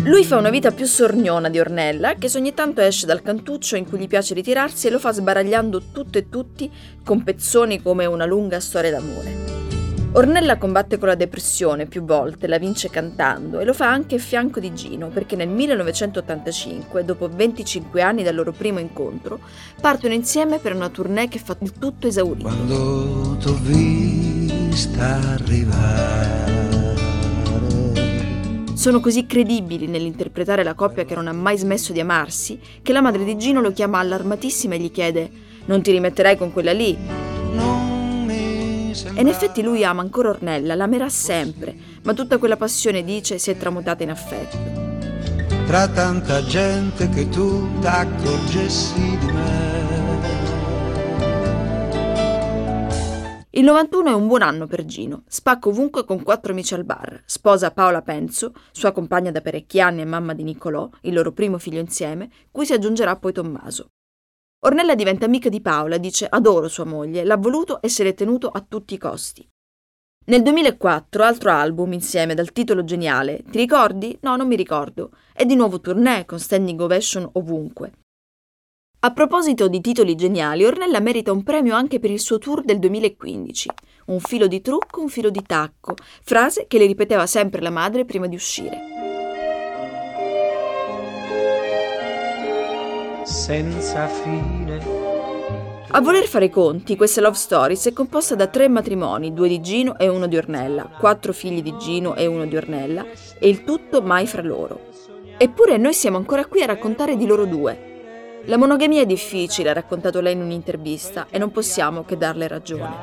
Lui 0.04 0.24
fa 0.24 0.38
una 0.38 0.52
vita 0.52 0.70
più 0.70 0.86
sorniona 0.86 1.50
di 1.50 1.60
Ornella, 1.60 2.14
che 2.14 2.30
ogni 2.36 2.54
tanto 2.54 2.82
esce 2.82 3.08
dal 3.08 3.24
cantuccio 3.24 3.76
in 3.76 3.90
cui 3.90 3.98
gli 3.98 4.08
piace 4.08 4.36
ritirarsi 4.36 4.86
e 4.86 4.92
lo 4.92 5.00
fa 5.00 5.12
sbaragliando 5.12 5.82
tutto 5.92 6.20
e 6.20 6.30
tutti 6.30 6.72
con 7.04 7.24
pezzoni 7.24 7.82
come 7.82 8.06
una 8.06 8.26
lunga 8.26 8.60
storia 8.60 8.92
d'amore. 8.92 9.75
Ornella 10.18 10.58
combatte 10.58 10.98
con 10.98 11.10
la 11.10 11.16
depressione 11.16 11.88
più 11.88 12.06
volte, 12.06 12.48
la 12.48 12.58
vince 12.58 12.90
cantando 12.90 13.60
e 13.60 13.66
lo 13.66 13.74
fa 13.74 13.90
anche 13.90 14.16
a 14.16 14.18
fianco 14.18 14.62
di 14.62 14.74
Gino 14.74 15.10
perché 15.10 15.36
nel 15.36 15.50
1985, 15.50 17.04
dopo 17.04 17.28
25 17.28 18.02
anni 18.02 18.24
dal 18.24 18.34
loro 18.34 18.54
primo 18.54 18.80
incontro, 18.80 19.40
partono 19.82 20.14
insieme 20.14 20.60
per 20.60 20.74
una 20.74 20.88
tournée 20.88 21.28
che 21.28 21.38
fa 21.38 21.58
il 21.60 21.74
tutto 21.74 22.08
esaurito. 22.08 22.48
Quando 22.48 23.36
t'ho 23.42 23.58
vista 23.62 25.20
arrivare 25.34 26.54
sono 28.74 29.02
così 29.02 29.26
credibili 29.26 29.88
nell'interpretare 29.88 30.64
la 30.64 30.76
coppia 30.76 31.04
che 31.04 31.16
non 31.16 31.28
ha 31.28 31.34
mai 31.34 31.58
smesso 31.58 31.92
di 31.92 32.00
amarsi 32.00 32.58
che 32.82 32.94
la 32.94 33.02
madre 33.02 33.26
di 33.26 33.36
Gino 33.36 33.60
lo 33.60 33.74
chiama 33.74 34.00
allarmatissima 34.00 34.76
e 34.76 34.80
gli 34.80 34.92
chiede: 34.92 35.30
Non 35.66 35.82
ti 35.82 35.92
rimetterai 35.92 36.38
con 36.38 36.54
quella 36.54 36.72
lì? 36.72 37.25
E 39.04 39.22
in 39.22 39.28
effetti 39.28 39.62
lui 39.62 39.84
ama 39.84 40.02
ancora 40.02 40.30
Ornella, 40.30 40.76
l'amerà 40.76 41.10
sempre, 41.10 41.76
ma 42.04 42.14
tutta 42.14 42.38
quella 42.38 42.56
passione, 42.56 43.04
dice, 43.04 43.38
si 43.38 43.52
è 43.52 43.58
tramutata 43.58 44.04
in 44.04 44.10
affetto. 44.10 44.58
Tra 45.66 45.88
tanta 45.88 46.44
gente 46.44 47.10
che 47.10 47.28
tu 47.28 47.80
t'accorgessi 47.82 49.18
di 49.18 49.32
me. 49.32 49.66
Il 53.58 53.64
91 53.64 54.10
è 54.10 54.14
un 54.14 54.28
buon 54.28 54.42
anno 54.42 54.68
per 54.68 54.84
Gino. 54.84 55.24
Spacca 55.28 55.70
ovunque 55.70 56.04
con 56.04 56.22
quattro 56.24 56.52
amici 56.52 56.74
al 56.74 56.84
bar. 56.84 57.24
Sposa 57.26 57.72
Paola 57.72 58.02
Penzo, 58.02 58.54
sua 58.72 58.92
compagna 58.92 59.32
da 59.32 59.40
parecchi 59.40 59.80
anni 59.80 60.02
e 60.02 60.06
mamma 60.06 60.34
di 60.34 60.44
Niccolò, 60.44 60.90
il 61.04 61.14
loro 61.14 61.32
primo 61.32 61.58
figlio 61.58 61.80
insieme, 61.80 62.30
cui 62.52 62.66
si 62.66 62.74
aggiungerà 62.74 63.16
poi 63.16 63.32
Tommaso. 63.32 63.88
Ornella 64.66 64.96
diventa 64.96 65.26
amica 65.26 65.48
di 65.48 65.62
Paola, 65.62 65.98
dice 65.98 66.26
adoro 66.26 66.68
sua 66.68 66.86
moglie, 66.86 67.24
l'ha 67.24 67.38
voluto 67.38 67.84
e 67.84 67.88
se 67.88 68.04
l'è 68.04 68.16
tenuto 68.16 68.50
a 68.50 68.66
tutti 68.68 68.96
i 68.96 68.98
costi. 68.98 69.48
Nel 70.26 70.42
2004, 70.42 71.24
altro 71.24 71.52
album 71.52 71.94
insieme 71.94 72.34
dal 72.34 72.52
titolo 72.52 72.84
geniale. 72.84 73.44
Ti 73.48 73.60
ricordi? 73.60 74.18
No, 74.22 74.36
non 74.36 74.48
mi 74.48 74.56
ricordo. 74.56 75.12
E 75.36 75.46
di 75.46 75.54
nuovo 75.54 75.80
tournée 75.80 76.26
con 76.26 76.40
standing 76.40 76.82
ovation 76.82 77.30
ovunque. 77.34 77.92
A 79.02 79.14
proposito 79.14 79.68
di 79.68 79.82
titoli 79.82 80.16
geniali, 80.16 80.66
Ornella 80.66 81.00
merita 81.00 81.32
un 81.32 81.44
premio 81.44 81.76
anche 81.76 82.00
per 82.00 82.10
il 82.10 82.20
suo 82.20 82.40
tour 82.40 82.64
del 82.64 82.80
2015. 82.80 83.70
Un 84.08 84.20
filo 84.20 84.48
di 84.48 84.62
trucco, 84.62 85.00
un 85.00 85.10
filo 85.10 85.30
di 85.30 85.44
tacco, 85.44 85.94
frase 86.24 86.66
che 86.66 86.80
le 86.80 86.88
ripeteva 86.88 87.28
sempre 87.28 87.62
la 87.62 87.70
madre 87.70 88.04
prima 88.04 88.26
di 88.26 88.34
uscire. 88.34 88.95
Senza 93.26 94.08
fine 94.08 95.04
a 95.90 96.02
voler 96.02 96.28
fare 96.28 96.46
i 96.46 96.50
conti, 96.50 96.98
questa 96.98 97.22
Love 97.22 97.38
Stories 97.38 97.88
è 97.88 97.94
composta 97.94 98.36
da 98.36 98.48
tre 98.48 98.68
matrimoni, 98.68 99.34
due 99.34 99.48
di 99.48 99.62
Gino 99.62 99.98
e 99.98 100.10
uno 100.10 100.28
di 100.28 100.36
Ornella, 100.36 100.90
quattro 101.00 101.32
figli 101.32 101.62
di 101.62 101.74
Gino 101.78 102.16
e 102.16 102.26
uno 102.26 102.46
di 102.46 102.58
Ornella, 102.58 103.06
e 103.40 103.48
il 103.48 103.64
tutto 103.64 104.02
mai 104.02 104.28
fra 104.28 104.42
loro. 104.42 104.92
Eppure 105.38 105.78
noi 105.78 105.94
siamo 105.94 106.18
ancora 106.18 106.48
qui 106.48 106.62
a 106.64 106.66
raccontare 106.66 107.16
di 107.16 107.26
loro 107.26 107.46
due. 107.46 108.42
La 108.46 108.58
monogamia 108.58 109.04
è 109.04 109.06
difficile, 109.06 109.70
ha 109.70 109.74
raccontato 109.74 110.20
lei 110.20 110.34
in 110.34 110.42
un'intervista, 110.42 111.28
e 111.30 111.38
non 111.38 111.52
possiamo 111.52 112.04
che 112.04 112.18
darle 112.18 112.50
ragione. 112.50 112.94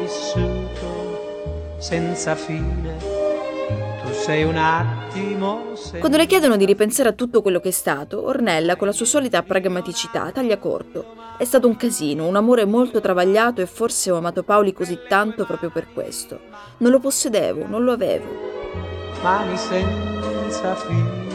Vissuto 0.00 1.76
senza 1.78 2.34
fine 2.34 3.17
sei 4.18 4.42
un 4.42 4.56
attimo. 4.56 5.74
Sei... 5.74 6.00
Quando 6.00 6.18
le 6.18 6.26
chiedono 6.26 6.56
di 6.56 6.66
ripensare 6.66 7.08
a 7.08 7.12
tutto 7.12 7.40
quello 7.40 7.60
che 7.60 7.68
è 7.68 7.72
stato, 7.72 8.26
Ornella, 8.26 8.76
con 8.76 8.88
la 8.88 8.92
sua 8.92 9.06
solita 9.06 9.42
pragmaticità, 9.42 10.30
taglia 10.32 10.58
corto. 10.58 11.14
È 11.38 11.44
stato 11.44 11.68
un 11.68 11.76
casino, 11.76 12.26
un 12.26 12.36
amore 12.36 12.64
molto 12.64 13.00
travagliato 13.00 13.60
e 13.60 13.66
forse 13.66 14.10
ho 14.10 14.16
amato 14.16 14.42
Paoli 14.42 14.72
così 14.72 14.98
tanto 15.08 15.46
proprio 15.46 15.70
per 15.70 15.86
questo. 15.92 16.40
Non 16.78 16.90
lo 16.90 16.98
possedevo, 16.98 17.66
non 17.66 17.84
lo 17.84 17.92
avevo. 17.92 18.26
Mani 19.22 19.56
senza 19.56 20.74
fine. 20.74 21.26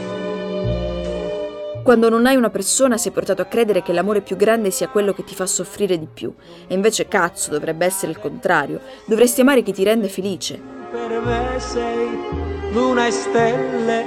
Quando 1.82 2.08
non 2.08 2.26
hai 2.26 2.36
una 2.36 2.50
persona 2.50 2.96
sei 2.96 3.12
portato 3.12 3.42
a 3.42 3.46
credere 3.46 3.82
che 3.82 3.92
l'amore 3.92 4.22
più 4.22 4.36
grande 4.36 4.70
sia 4.70 4.88
quello 4.88 5.12
che 5.12 5.24
ti 5.24 5.34
fa 5.34 5.46
soffrire 5.46 5.98
di 5.98 6.08
più. 6.12 6.32
E 6.66 6.74
invece 6.74 7.08
cazzo, 7.08 7.50
dovrebbe 7.50 7.84
essere 7.84 8.12
il 8.12 8.18
contrario. 8.18 8.80
Dovresti 9.06 9.40
amare 9.40 9.62
chi 9.62 9.72
ti 9.72 9.84
rende 9.84 10.08
felice. 10.08 10.60
Per 10.90 11.20
me 11.20 11.58
sei 11.58 12.43
luna 12.74 13.06
e 13.06 13.10
stelle, 13.12 14.04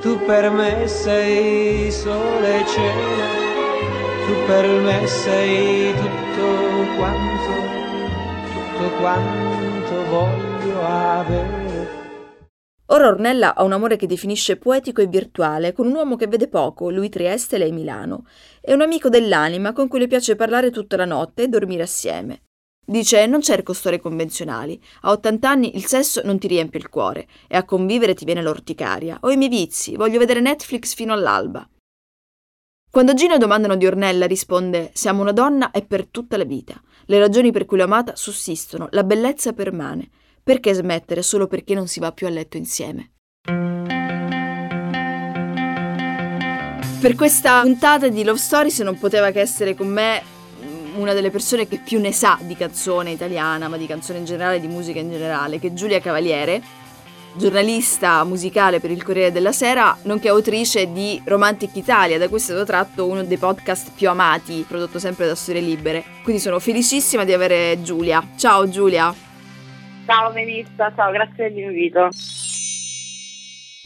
tu 0.00 0.18
per 0.26 0.50
me 0.50 0.88
sei 0.88 1.92
sole 1.92 2.60
e 2.60 2.66
cielo, 2.66 3.24
tu 4.26 4.34
per 4.46 4.66
me 4.66 5.06
sei 5.06 5.94
tutto 5.94 6.96
quanto, 6.96 7.52
tutto 8.52 8.96
quanto 9.00 10.04
voglio 10.10 10.82
avere. 10.84 11.62
Ora 12.86 13.06
Ornella 13.06 13.54
ha 13.54 13.62
un 13.62 13.72
amore 13.72 13.96
che 13.96 14.08
definisce 14.08 14.56
poetico 14.56 15.00
e 15.00 15.06
virtuale, 15.06 15.72
con 15.72 15.86
un 15.86 15.94
uomo 15.94 16.16
che 16.16 16.26
vede 16.26 16.48
poco, 16.48 16.90
lui 16.90 17.08
Trieste 17.08 17.54
e 17.54 17.58
lei 17.60 17.72
Milano. 17.72 18.26
È 18.60 18.72
un 18.72 18.82
amico 18.82 19.08
dell'anima 19.08 19.72
con 19.72 19.86
cui 19.86 20.00
le 20.00 20.08
piace 20.08 20.34
parlare 20.34 20.70
tutta 20.70 20.96
la 20.96 21.04
notte 21.04 21.44
e 21.44 21.48
dormire 21.48 21.84
assieme. 21.84 22.42
Dice: 22.84 23.26
Non 23.26 23.40
cerco 23.40 23.72
storie 23.72 24.00
convenzionali. 24.00 24.80
A 25.02 25.10
80 25.10 25.48
anni 25.48 25.76
il 25.76 25.86
sesso 25.86 26.20
non 26.24 26.38
ti 26.38 26.46
riempie 26.46 26.78
il 26.78 26.88
cuore 26.88 27.26
e 27.48 27.56
a 27.56 27.64
convivere 27.64 28.14
ti 28.14 28.24
viene 28.24 28.42
l'orticaria. 28.42 29.18
Ho 29.22 29.30
i 29.30 29.36
miei 29.36 29.48
vizi, 29.48 29.96
voglio 29.96 30.18
vedere 30.18 30.40
Netflix 30.40 30.94
fino 30.94 31.12
all'alba. 31.12 31.66
Quando 32.90 33.14
Gino 33.14 33.38
domandano 33.38 33.76
di 33.76 33.86
Ornella, 33.86 34.26
risponde: 34.26 34.90
Siamo 34.92 35.22
una 35.22 35.32
donna 35.32 35.70
e 35.70 35.82
per 35.82 36.06
tutta 36.06 36.36
la 36.36 36.44
vita. 36.44 36.80
Le 37.06 37.18
ragioni 37.18 37.50
per 37.50 37.64
cui 37.64 37.78
l'ho 37.78 37.84
amata 37.84 38.14
sussistono, 38.16 38.88
la 38.90 39.02
bellezza 39.02 39.52
permane. 39.52 40.10
Perché 40.42 40.74
smettere 40.74 41.22
solo 41.22 41.46
perché 41.46 41.74
non 41.74 41.88
si 41.88 42.00
va 42.00 42.12
più 42.12 42.26
a 42.26 42.30
letto 42.30 42.56
insieme? 42.58 43.12
Per 47.00 47.14
questa 47.16 47.60
puntata 47.62 48.08
di 48.08 48.24
Love 48.24 48.38
Stories 48.38 48.78
non 48.80 48.98
poteva 48.98 49.30
che 49.30 49.40
essere 49.40 49.74
con 49.74 49.88
me 49.88 50.22
una 50.94 51.12
delle 51.12 51.30
persone 51.30 51.66
che 51.68 51.78
più 51.78 52.00
ne 52.00 52.12
sa 52.12 52.38
di 52.40 52.56
canzone 52.56 53.10
italiana, 53.10 53.68
ma 53.68 53.76
di 53.76 53.86
canzone 53.86 54.18
in 54.18 54.24
generale, 54.24 54.60
di 54.60 54.66
musica 54.66 54.98
in 54.98 55.10
generale, 55.10 55.58
che 55.58 55.68
è 55.68 55.72
Giulia 55.72 56.00
Cavaliere, 56.00 56.62
giornalista 57.36 58.24
musicale 58.24 58.80
per 58.80 58.90
il 58.90 59.02
Corriere 59.02 59.32
della 59.32 59.52
Sera, 59.52 59.96
nonché 60.02 60.28
autrice 60.28 60.92
di 60.92 61.20
Romantic 61.24 61.74
Italia, 61.76 62.18
da 62.18 62.28
cui 62.28 62.38
è 62.38 62.40
stato 62.40 62.64
tratto 62.64 63.06
uno 63.06 63.22
dei 63.24 63.36
podcast 63.36 63.92
più 63.94 64.08
amati, 64.08 64.64
prodotto 64.66 64.98
sempre 64.98 65.26
da 65.26 65.34
Storie 65.34 65.60
Libere. 65.60 66.04
Quindi 66.22 66.40
sono 66.40 66.58
felicissima 66.58 67.24
di 67.24 67.32
avere 67.32 67.82
Giulia. 67.82 68.22
Ciao 68.36 68.68
Giulia. 68.68 69.12
Ciao 70.06 70.32
Melissa, 70.32 70.92
ciao, 70.94 71.10
grazie 71.10 71.52
dell'invito. 71.52 72.08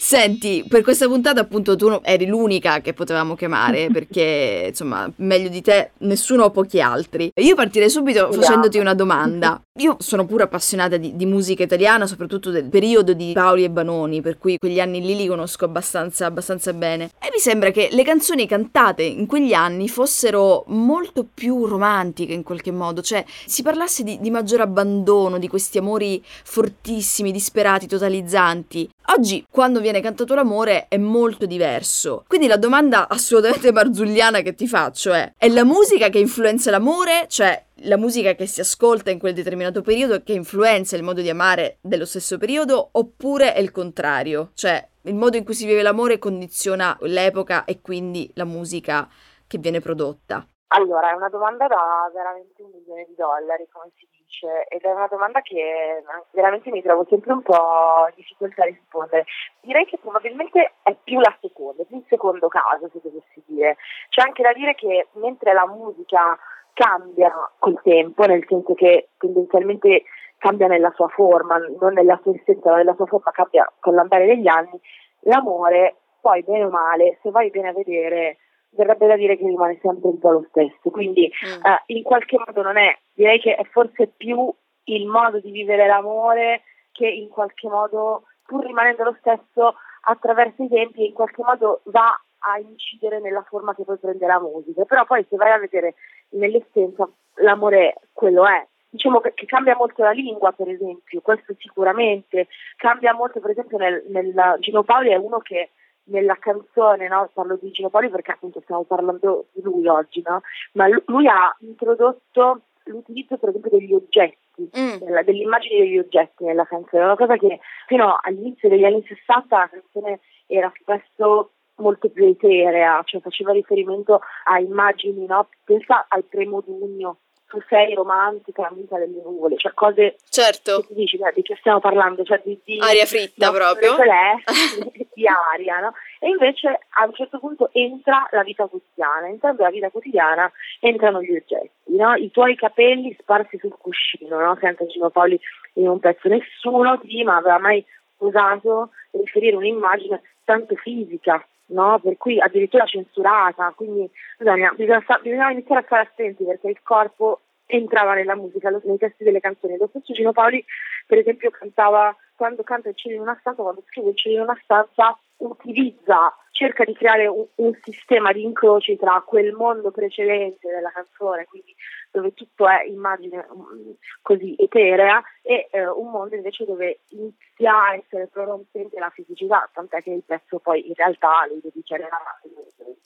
Senti, 0.08 0.64
per 0.66 0.80
questa 0.80 1.06
puntata 1.06 1.42
appunto 1.42 1.76
tu 1.76 2.00
eri 2.02 2.24
l'unica 2.24 2.80
che 2.80 2.94
potevamo 2.94 3.34
chiamare 3.34 3.88
perché 3.92 4.68
insomma 4.68 5.06
meglio 5.16 5.50
di 5.50 5.60
te 5.60 5.90
nessuno 5.98 6.44
o 6.44 6.50
pochi 6.50 6.80
altri. 6.80 7.30
Io 7.34 7.54
partirei 7.54 7.90
subito 7.90 8.32
facendoti 8.32 8.78
una 8.78 8.94
domanda. 8.94 9.60
Io 9.80 9.96
sono 10.00 10.24
pure 10.24 10.44
appassionata 10.44 10.96
di, 10.96 11.14
di, 11.14 11.26
musica 11.26 11.62
italiana, 11.62 12.06
soprattutto 12.06 12.48
del 12.50 12.64
periodo 12.64 13.12
di 13.12 13.32
Paoli 13.34 13.64
e 13.64 13.70
Banoni, 13.70 14.22
per 14.22 14.38
cui 14.38 14.56
quegli 14.56 14.80
anni 14.80 15.02
lì 15.02 15.14
li 15.14 15.26
conosco 15.26 15.66
abbastanza, 15.66 16.24
abbastanza 16.24 16.72
bene. 16.72 17.10
E 17.20 17.28
mi 17.30 17.38
sembra 17.38 17.70
che 17.70 17.90
le 17.92 18.02
canzoni 18.02 18.46
cantate 18.46 19.02
in 19.02 19.26
quegli 19.26 19.52
anni 19.52 19.88
fossero 19.88 20.64
molto 20.68 21.26
più 21.32 21.66
romantiche 21.66 22.32
in 22.32 22.42
qualche 22.42 22.72
modo, 22.72 23.02
cioè 23.02 23.22
si 23.44 23.62
parlasse 23.62 24.02
di, 24.02 24.18
di 24.20 24.30
maggior 24.30 24.62
abbandono, 24.62 25.38
di 25.38 25.48
questi 25.48 25.76
amori 25.76 26.20
fortissimi, 26.24 27.30
disperati, 27.30 27.86
totalizzanti. 27.86 28.88
Oggi, 29.10 29.44
quando 29.50 29.80
viene 29.80 29.97
cantato 30.00 30.34
l'amore, 30.34 30.86
è 30.88 30.96
molto 30.96 31.46
diverso. 31.46 32.24
Quindi 32.26 32.46
la 32.46 32.56
domanda 32.56 33.08
assolutamente 33.08 33.72
marzulliana 33.72 34.40
che 34.40 34.54
ti 34.54 34.66
faccio 34.66 35.12
è: 35.12 35.34
è 35.36 35.48
la 35.48 35.64
musica 35.64 36.08
che 36.08 36.18
influenza 36.18 36.70
l'amore? 36.70 37.26
Cioè, 37.28 37.64
la 37.82 37.96
musica 37.96 38.34
che 38.34 38.46
si 38.46 38.60
ascolta 38.60 39.10
in 39.10 39.18
quel 39.18 39.34
determinato 39.34 39.82
periodo 39.82 40.22
che 40.22 40.32
influenza 40.32 40.96
il 40.96 41.02
modo 41.02 41.20
di 41.20 41.30
amare 41.30 41.78
dello 41.80 42.06
stesso 42.06 42.38
periodo? 42.38 42.88
Oppure 42.92 43.54
è 43.54 43.60
il 43.60 43.70
contrario? 43.70 44.50
Cioè, 44.54 44.88
il 45.02 45.14
modo 45.14 45.36
in 45.36 45.44
cui 45.44 45.54
si 45.54 45.66
vive 45.66 45.82
l'amore 45.82 46.18
condiziona 46.18 46.96
l'epoca 47.02 47.64
e 47.64 47.80
quindi 47.80 48.30
la 48.34 48.44
musica 48.44 49.08
che 49.46 49.58
viene 49.58 49.80
prodotta? 49.80 50.46
Allora, 50.68 51.12
è 51.12 51.14
una 51.14 51.30
domanda 51.30 51.66
da 51.66 52.10
veramente 52.12 52.60
un 52.62 52.70
milione 52.72 53.06
di 53.08 53.14
dollari, 53.14 53.66
come 53.72 53.90
si 53.96 54.06
dice, 54.38 54.66
ed 54.68 54.82
è 54.82 54.92
una 54.92 55.08
domanda 55.08 55.40
che 55.40 56.02
veramente 56.30 56.70
mi 56.70 56.82
trovo 56.82 57.04
sempre 57.08 57.32
un 57.32 57.42
po' 57.42 58.06
in 58.08 58.14
difficoltà 58.14 58.62
a 58.62 58.66
rispondere. 58.66 59.24
Direi 59.60 59.84
che 59.86 59.98
probabilmente 59.98 60.74
è 60.82 60.94
più 61.02 61.18
la 61.18 61.36
seconda, 61.40 61.84
più 61.84 61.96
il 61.96 62.04
secondo 62.08 62.48
caso, 62.48 62.88
se 62.92 63.00
dovessi 63.02 63.42
dire. 63.46 63.76
C'è 64.08 64.22
anche 64.22 64.42
da 64.42 64.52
dire 64.52 64.74
che 64.74 65.08
mentre 65.12 65.52
la 65.52 65.66
musica 65.66 66.38
cambia 66.72 67.32
col 67.58 67.80
tempo, 67.82 68.24
nel 68.24 68.44
senso 68.46 68.74
che 68.74 69.08
tendenzialmente 69.18 70.04
cambia 70.38 70.68
nella 70.68 70.92
sua 70.94 71.08
forma, 71.08 71.58
non 71.80 71.94
nella 71.94 72.18
sua 72.22 72.32
essenza, 72.34 72.70
ma 72.70 72.76
nella 72.76 72.94
sua 72.94 73.06
forma 73.06 73.32
cambia 73.32 73.70
con 73.80 73.94
l'andare 73.94 74.26
degli 74.26 74.46
anni, 74.46 74.80
l'amore, 75.20 75.96
poi 76.20 76.42
bene 76.42 76.64
o 76.64 76.70
male, 76.70 77.18
se 77.22 77.30
vai 77.30 77.50
bene 77.50 77.68
a 77.68 77.72
vedere 77.72 78.38
verrebbe 78.70 79.06
da 79.06 79.16
dire 79.16 79.36
che 79.36 79.44
rimane 79.44 79.78
sempre 79.80 80.08
un 80.08 80.18
po' 80.18 80.30
lo 80.30 80.46
stesso. 80.50 80.90
Quindi 80.90 81.28
mm. 81.28 81.64
eh, 81.64 81.82
in 81.86 82.02
qualche 82.02 82.36
modo 82.38 82.62
non 82.62 82.76
è, 82.76 82.96
direi 83.12 83.40
che 83.40 83.54
è 83.54 83.64
forse 83.64 84.08
più 84.16 84.52
il 84.84 85.06
modo 85.06 85.40
di 85.40 85.50
vivere 85.50 85.86
l'amore 85.86 86.62
che 86.92 87.06
in 87.06 87.28
qualche 87.28 87.68
modo, 87.68 88.24
pur 88.44 88.64
rimanendo 88.64 89.04
lo 89.04 89.16
stesso, 89.20 89.74
attraverso 90.02 90.62
i 90.62 90.68
tempi 90.68 91.06
in 91.06 91.12
qualche 91.12 91.42
modo 91.42 91.80
va 91.84 92.18
a 92.40 92.58
incidere 92.58 93.20
nella 93.20 93.42
forma 93.42 93.74
che 93.74 93.84
poi 93.84 93.98
prende 93.98 94.26
la 94.26 94.40
musica. 94.40 94.84
Però 94.84 95.04
poi 95.04 95.24
se 95.28 95.36
vai 95.36 95.52
a 95.52 95.58
vedere 95.58 95.94
nell'essenza 96.30 97.08
l'amore 97.36 97.94
quello 98.12 98.46
è. 98.46 98.66
Diciamo 98.90 99.20
che, 99.20 99.34
che, 99.34 99.44
cambia 99.44 99.76
molto 99.76 100.02
la 100.02 100.12
lingua, 100.12 100.52
per 100.52 100.68
esempio, 100.68 101.20
questo 101.20 101.54
sicuramente. 101.58 102.48
Cambia 102.76 103.12
molto, 103.12 103.38
per 103.38 103.50
esempio, 103.50 103.76
nel, 103.76 104.02
nel 104.08 104.56
Gino 104.60 104.82
Paoli 104.82 105.10
è 105.10 105.16
uno 105.16 105.38
che 105.40 105.70
nella 106.08 106.36
canzone, 106.38 107.08
no? 107.08 107.30
parlo 107.32 107.58
di 107.60 107.70
Gino 107.70 107.90
Poli 107.90 108.08
perché 108.10 108.32
appunto 108.32 108.60
stiamo 108.62 108.84
parlando 108.84 109.46
di 109.52 109.62
lui 109.62 109.86
oggi, 109.86 110.22
no? 110.24 110.42
ma 110.72 110.86
lui 111.06 111.26
ha 111.26 111.54
introdotto 111.60 112.62
l'utilizzo 112.84 113.36
per 113.36 113.50
esempio 113.50 113.70
degli 113.70 113.92
oggetti, 113.92 114.70
mm. 114.78 114.96
della, 115.04 115.22
dell'immagine 115.22 115.80
degli 115.80 115.98
oggetti 115.98 116.44
nella 116.44 116.64
canzone, 116.64 117.04
una 117.04 117.16
cosa 117.16 117.36
che 117.36 117.60
fino 117.86 118.18
all'inizio 118.20 118.68
degli 118.68 118.84
anni 118.84 119.04
60 119.06 119.56
la 119.56 119.68
canzone 119.68 120.20
era 120.46 120.72
spesso 120.80 121.50
molto 121.76 122.08
più 122.08 122.24
eterea, 122.24 123.02
cioè 123.04 123.20
faceva 123.20 123.52
riferimento 123.52 124.20
a 124.44 124.58
immagini, 124.58 125.26
no? 125.26 125.48
pensa 125.64 126.06
al 126.08 126.24
primo 126.24 126.60
d'ugno 126.60 127.18
tu 127.48 127.62
sei 127.66 127.94
romantica, 127.94 128.68
amica 128.68 128.98
delle 128.98 129.22
nuvole, 129.22 129.56
cioè 129.56 129.72
cose 129.72 130.16
certo. 130.28 130.80
che 130.80 130.86
tu 130.88 130.94
dici, 130.94 131.18
di 131.34 131.42
che 131.42 131.56
stiamo 131.58 131.80
parlando, 131.80 132.22
cioè 132.22 132.40
di, 132.44 132.58
di 132.62 132.78
aria 132.78 133.06
fritta 133.06 133.46
no, 133.46 133.52
proprio, 133.52 133.96
celesti, 133.96 135.08
di 135.14 135.24
aria, 135.26 135.80
no? 135.80 135.94
E 136.20 136.28
invece 136.28 136.68
a 136.68 137.04
un 137.06 137.14
certo 137.14 137.38
punto 137.38 137.70
entra 137.72 138.28
la 138.32 138.42
vita 138.42 138.66
quotidiana, 138.66 139.28
entrando 139.28 139.62
la 139.62 139.70
vita 139.70 139.88
quotidiana 139.88 140.50
entrano 140.80 141.22
gli 141.22 141.34
oggetti, 141.34 141.96
no? 141.96 142.14
I 142.14 142.30
tuoi 142.30 142.54
capelli 142.54 143.16
sparsi 143.18 143.56
sul 143.58 143.74
cuscino, 143.78 144.38
no? 144.38 144.56
Senta 144.60 144.84
Gino 144.86 145.08
Paoli 145.08 145.40
in 145.74 145.88
un 145.88 145.98
pezzo, 146.00 146.28
nessuno 146.28 146.98
prima 146.98 147.36
aveva 147.36 147.58
mai 147.58 147.82
usato 148.18 148.90
riferire 149.12 149.56
un'immagine 149.56 150.20
tanto 150.44 150.74
fisica, 150.76 151.42
no? 151.68 151.98
per 152.02 152.16
cui 152.16 152.40
addirittura 152.40 152.84
censurata, 152.84 153.72
quindi 153.74 154.08
bisogna, 154.36 154.72
bisogna, 154.76 155.04
bisogna 155.22 155.50
iniziare 155.50 155.80
a 155.80 155.84
stare 155.84 156.02
attenti 156.02 156.44
perché 156.44 156.68
il 156.68 156.82
corpo 156.82 157.40
entrava 157.66 158.14
nella 158.14 158.34
musica, 158.34 158.70
nei 158.70 158.98
testi 158.98 159.24
delle 159.24 159.40
canzoni. 159.40 159.76
Lo 159.76 159.88
stesso 159.88 160.12
Gino 160.12 160.32
Paoli, 160.32 160.64
per 161.06 161.18
esempio, 161.18 161.50
cantava 161.50 162.16
quando 162.34 162.62
canta 162.62 162.88
il 162.88 162.96
cielo 162.96 163.16
in 163.16 163.20
una 163.22 163.36
stanza, 163.40 163.62
quando 163.62 163.82
scrive 163.86 164.10
il 164.10 164.16
cielo 164.16 164.36
in 164.36 164.42
una 164.42 164.58
stanza, 164.62 165.18
utilizza, 165.38 166.34
cerca 166.58 166.82
di 166.82 166.92
creare 166.92 167.28
un, 167.28 167.46
un 167.54 167.72
sistema 167.84 168.32
di 168.32 168.42
incroci 168.42 168.96
tra 168.96 169.22
quel 169.24 169.52
mondo 169.52 169.92
precedente 169.92 170.68
della 170.68 170.90
canzone, 170.90 171.44
quindi 171.44 171.72
dove 172.10 172.34
tutto 172.34 172.66
è 172.66 172.82
immagine 172.84 173.46
um, 173.50 173.94
così 174.22 174.56
eterea, 174.58 175.22
e 175.40 175.68
eh, 175.70 175.86
un 175.86 176.10
mondo 176.10 176.34
invece 176.34 176.64
dove 176.64 176.98
inizia 177.10 177.84
a 177.84 177.94
essere 177.94 178.26
prorompente 178.26 178.98
la 178.98 179.10
fisicità, 179.10 179.70
tant'è 179.72 180.02
che 180.02 180.10
il 180.10 180.24
pezzo 180.26 180.58
poi 180.58 180.88
in 180.88 180.94
realtà, 180.96 181.46
lui 181.46 181.60
dice, 181.72 181.96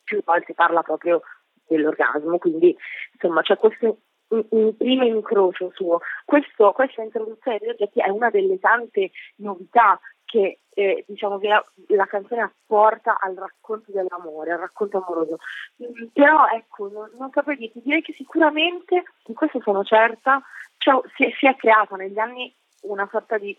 più 0.03 0.23
volte 0.25 0.55
parla 0.55 0.83
proprio 0.83 1.21
dell'orgasmo, 1.67 2.39
quindi 2.39 2.75
insomma 3.13 3.43
c'è 3.43 3.59
questo 3.59 3.99
un 4.33 4.75
primo 4.79 5.05
incrocio 5.05 5.71
suo. 5.75 6.01
Questo, 6.25 6.73
questa 6.73 7.03
introduzione 7.03 7.59
degli 7.59 7.69
oggetti 7.69 8.01
è 8.01 8.09
una 8.09 8.31
delle 8.31 8.59
tante 8.59 9.11
novità 9.37 10.01
che 10.33 10.61
eh, 10.71 11.05
diciamo 11.07 11.39
che 11.39 11.49
la, 11.49 11.63
la, 11.89 12.07
canzone 12.07 12.41
apporta 12.41 13.19
al 13.21 13.35
racconto 13.35 13.93
dell'amore, 13.93 14.53
al 14.53 14.61
racconto 14.61 15.05
amoroso. 15.05 15.37
Mm, 15.83 16.07
però 16.15 16.47
ecco, 16.47 16.89
non, 16.89 17.11
non 17.19 17.31
saprei 17.31 17.59
dirti, 17.59 17.83
direi 17.83 18.01
che 18.01 18.15
sicuramente, 18.15 19.05
di 19.27 19.35
questo 19.35 19.61
sono 19.61 19.85
certa, 19.85 20.41
cioè, 20.79 21.03
si, 21.17 21.31
si, 21.39 21.47
è, 21.47 21.55
creata 21.57 21.97
negli 21.97 22.19
anni 22.19 22.55
una 22.83 23.07
sorta 23.11 23.37
di 23.37 23.55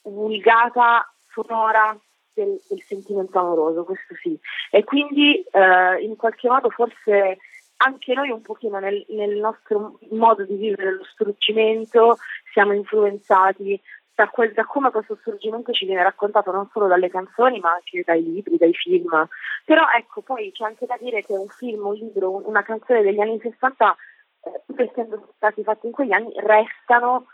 vulgata 0.00 1.06
sonora 1.28 1.94
del, 2.32 2.58
del 2.66 2.82
sentimento 2.82 3.38
amoroso, 3.38 3.84
questo 3.84 4.14
sì. 4.14 4.38
E 4.70 4.82
quindi 4.84 5.44
eh, 5.50 6.00
in 6.00 6.16
qualche 6.16 6.48
modo 6.48 6.70
forse 6.70 7.36
anche 7.78 8.14
noi 8.14 8.30
un 8.30 8.40
pochino 8.40 8.78
nel, 8.78 9.04
nel, 9.10 9.36
nostro 9.36 9.98
modo 10.12 10.46
di 10.46 10.54
vivere 10.54 10.94
lo 10.94 11.04
struggimento 11.04 12.16
siamo 12.50 12.72
influenzati 12.72 13.78
da, 14.16 14.28
quel, 14.28 14.52
da, 14.52 14.64
come 14.64 14.90
questo 14.90 15.16
struggimento 15.20 15.72
ci 15.72 15.84
viene 15.84 16.02
raccontato 16.02 16.50
non 16.50 16.68
solo 16.72 16.88
dalle 16.88 17.10
canzoni 17.10 17.60
ma 17.60 17.72
anche 17.72 18.02
dai 18.04 18.22
libri, 18.22 18.56
dai 18.56 18.72
film. 18.72 19.28
Però 19.64 19.82
ecco, 19.96 20.22
poi 20.22 20.50
c'è 20.52 20.64
anche 20.64 20.86
da 20.86 20.96
dire 20.98 21.22
che 21.22 21.34
un 21.34 21.48
film, 21.48 21.84
un 21.84 21.94
libro, 21.94 22.48
una 22.48 22.62
canzone 22.62 23.02
degli 23.02 23.20
anni 23.20 23.38
60, 23.38 23.96
eh, 24.44 24.82
essendo 24.82 25.32
stati 25.36 25.62
fatti 25.62 25.86
in 25.86 25.92
quegli 25.92 26.12
anni, 26.12 26.32
restano 26.36 27.26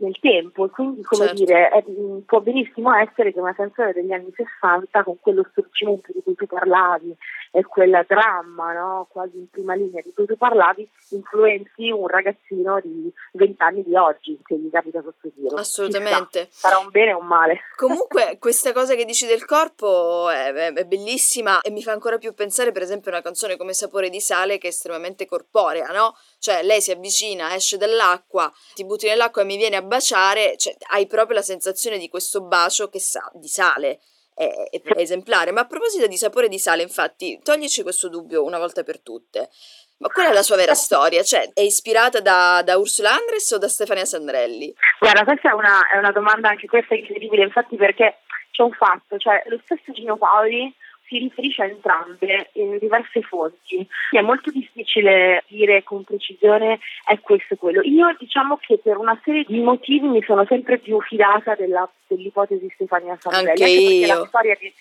nel 0.00 0.18
tempo 0.20 0.66
e 0.66 0.70
quindi 0.70 1.02
come 1.02 1.26
certo. 1.26 1.44
dire 1.44 1.68
è, 1.68 1.84
può 2.26 2.40
benissimo 2.40 2.92
essere 2.94 3.32
che 3.32 3.40
una 3.40 3.54
canzone 3.54 3.92
degli 3.92 4.12
anni 4.12 4.32
60 4.34 5.02
con 5.02 5.18
quello 5.20 5.46
struggimento 5.50 6.12
di 6.12 6.20
cui 6.22 6.34
tu 6.34 6.46
parlavi 6.46 7.16
e 7.52 7.64
quel 7.64 8.04
dramma 8.06 8.72
no? 8.72 9.06
quasi 9.10 9.36
in 9.36 9.48
prima 9.50 9.74
linea 9.74 10.00
di 10.02 10.12
cui 10.12 10.26
tu 10.26 10.36
parlavi 10.36 10.88
influenzi 11.10 11.90
un 11.90 12.06
ragazzino 12.06 12.80
di 12.80 13.12
20 13.32 13.62
anni 13.62 13.82
di 13.82 13.94
oggi 13.94 14.38
che 14.44 14.56
gli 14.56 14.70
capita 14.70 15.02
questo 15.02 15.30
giro 15.34 15.56
assolutamente 15.56 16.48
sarà 16.50 16.78
un 16.78 16.88
bene 16.90 17.12
o 17.12 17.18
un 17.18 17.26
male 17.26 17.60
comunque 17.76 18.36
questa 18.38 18.72
cosa 18.72 18.94
che 18.94 19.04
dici 19.04 19.26
del 19.26 19.44
corpo 19.44 20.30
è, 20.30 20.52
è, 20.52 20.72
è, 20.72 20.84
bellissima 20.84 21.60
e 21.60 21.70
mi 21.70 21.82
fa 21.82 21.92
ancora 21.92 22.18
più 22.18 22.32
pensare 22.34 22.72
per 22.72 22.82
esempio 22.82 23.10
a 23.10 23.14
una 23.14 23.22
canzone 23.22 23.56
come 23.56 23.74
Sapore 23.74 24.08
di 24.08 24.20
sale 24.20 24.58
che 24.58 24.68
è 24.68 24.70
estremamente 24.70 25.26
corporea 25.26 25.88
no? 25.88 26.14
Cioè 26.40 26.62
lei 26.62 26.80
si 26.80 26.90
avvicina 26.90 27.54
esce 27.54 27.76
dall'acqua 27.76 28.50
ti 28.74 28.84
butti 28.84 29.06
nell'acqua 29.06 29.42
e 29.42 29.44
mi 29.44 29.56
viene 29.56 29.76
a 29.76 29.82
baciare, 29.82 30.56
cioè, 30.56 30.74
hai 30.90 31.06
proprio 31.06 31.36
la 31.36 31.42
sensazione 31.42 31.98
di 31.98 32.08
questo 32.08 32.42
bacio 32.42 32.88
che 32.88 32.98
sa 32.98 33.30
di 33.34 33.48
sale. 33.48 34.00
È, 34.34 34.48
esemplare. 34.96 35.50
Ma 35.50 35.60
a 35.60 35.66
proposito 35.66 36.06
di 36.06 36.16
sapore 36.16 36.48
di 36.48 36.58
sale, 36.58 36.80
infatti, 36.80 37.38
toglici 37.42 37.82
questo 37.82 38.08
dubbio 38.08 38.42
una 38.42 38.56
volta 38.56 38.82
per 38.82 39.00
tutte. 39.00 39.50
Ma 39.98 40.08
qual 40.08 40.30
è 40.30 40.32
la 40.32 40.42
sua 40.42 40.56
vera 40.56 40.72
storia? 40.72 41.22
Cioè, 41.22 41.50
è 41.52 41.60
ispirata 41.60 42.20
da, 42.20 42.62
da 42.64 42.78
Ursula 42.78 43.10
Andres 43.10 43.50
o 43.50 43.58
da 43.58 43.68
Stefania 43.68 44.06
Sandrelli? 44.06 44.74
Guarda, 44.98 45.24
questa 45.24 45.50
è 45.50 45.52
una, 45.52 45.86
è 45.92 45.98
una 45.98 46.10
domanda 46.10 46.48
anche 46.48 46.66
questa 46.68 46.94
incredibile, 46.94 47.42
infatti 47.42 47.76
perché 47.76 48.20
c'è 48.50 48.62
un 48.62 48.72
fatto, 48.72 49.18
cioè 49.18 49.42
lo 49.46 49.60
stesso 49.64 49.92
Gino 49.92 50.16
Paoli 50.16 50.74
si 51.10 51.18
riferisce 51.18 51.62
a 51.62 51.66
entrambe 51.66 52.50
in 52.52 52.78
diverse 52.78 53.20
fonti. 53.22 53.84
È 54.10 54.20
molto 54.20 54.50
difficile 54.52 55.42
dire 55.48 55.82
con 55.82 56.04
precisione 56.04 56.78
è 57.04 57.18
questo 57.18 57.54
o 57.54 57.56
quello. 57.56 57.80
Io 57.82 58.14
diciamo 58.16 58.58
che 58.58 58.78
per 58.78 58.96
una 58.96 59.20
serie 59.24 59.44
di 59.46 59.58
motivi 59.58 60.06
mi 60.06 60.22
sono 60.22 60.46
sempre 60.46 60.78
più 60.78 61.00
fidata 61.00 61.56
della, 61.56 61.90
dell'ipotesi 62.06 62.70
Stefania 62.74 63.18
Sandelli. 63.18 63.48
Anche, 63.50 63.64
anche 63.64 63.82
perché 63.82 64.06
la 64.06 64.26
storia 64.26 64.56
di, 64.58 64.72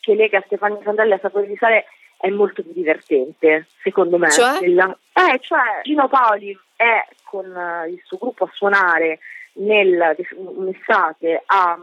che 0.00 0.14
lega 0.16 0.42
Stefania 0.46 0.80
Sandelli 0.82 1.12
a 1.12 1.18
Sapore 1.20 1.46
di 1.46 1.56
Sale 1.56 1.84
è 2.18 2.28
molto 2.28 2.62
più 2.62 2.72
divertente, 2.72 3.68
secondo 3.80 4.18
me. 4.18 4.32
Cioè? 4.32 4.58
Della, 4.58 4.90
eh, 5.12 5.38
cioè 5.38 5.82
Gino 5.84 6.08
Paoli 6.08 6.58
è 6.74 7.06
con 7.22 7.46
uh, 7.46 7.88
il 7.88 8.00
suo 8.04 8.18
gruppo 8.18 8.44
a 8.44 8.50
suonare 8.52 9.20
nel, 9.54 10.16
un'estate 10.34 11.42
a, 11.46 11.78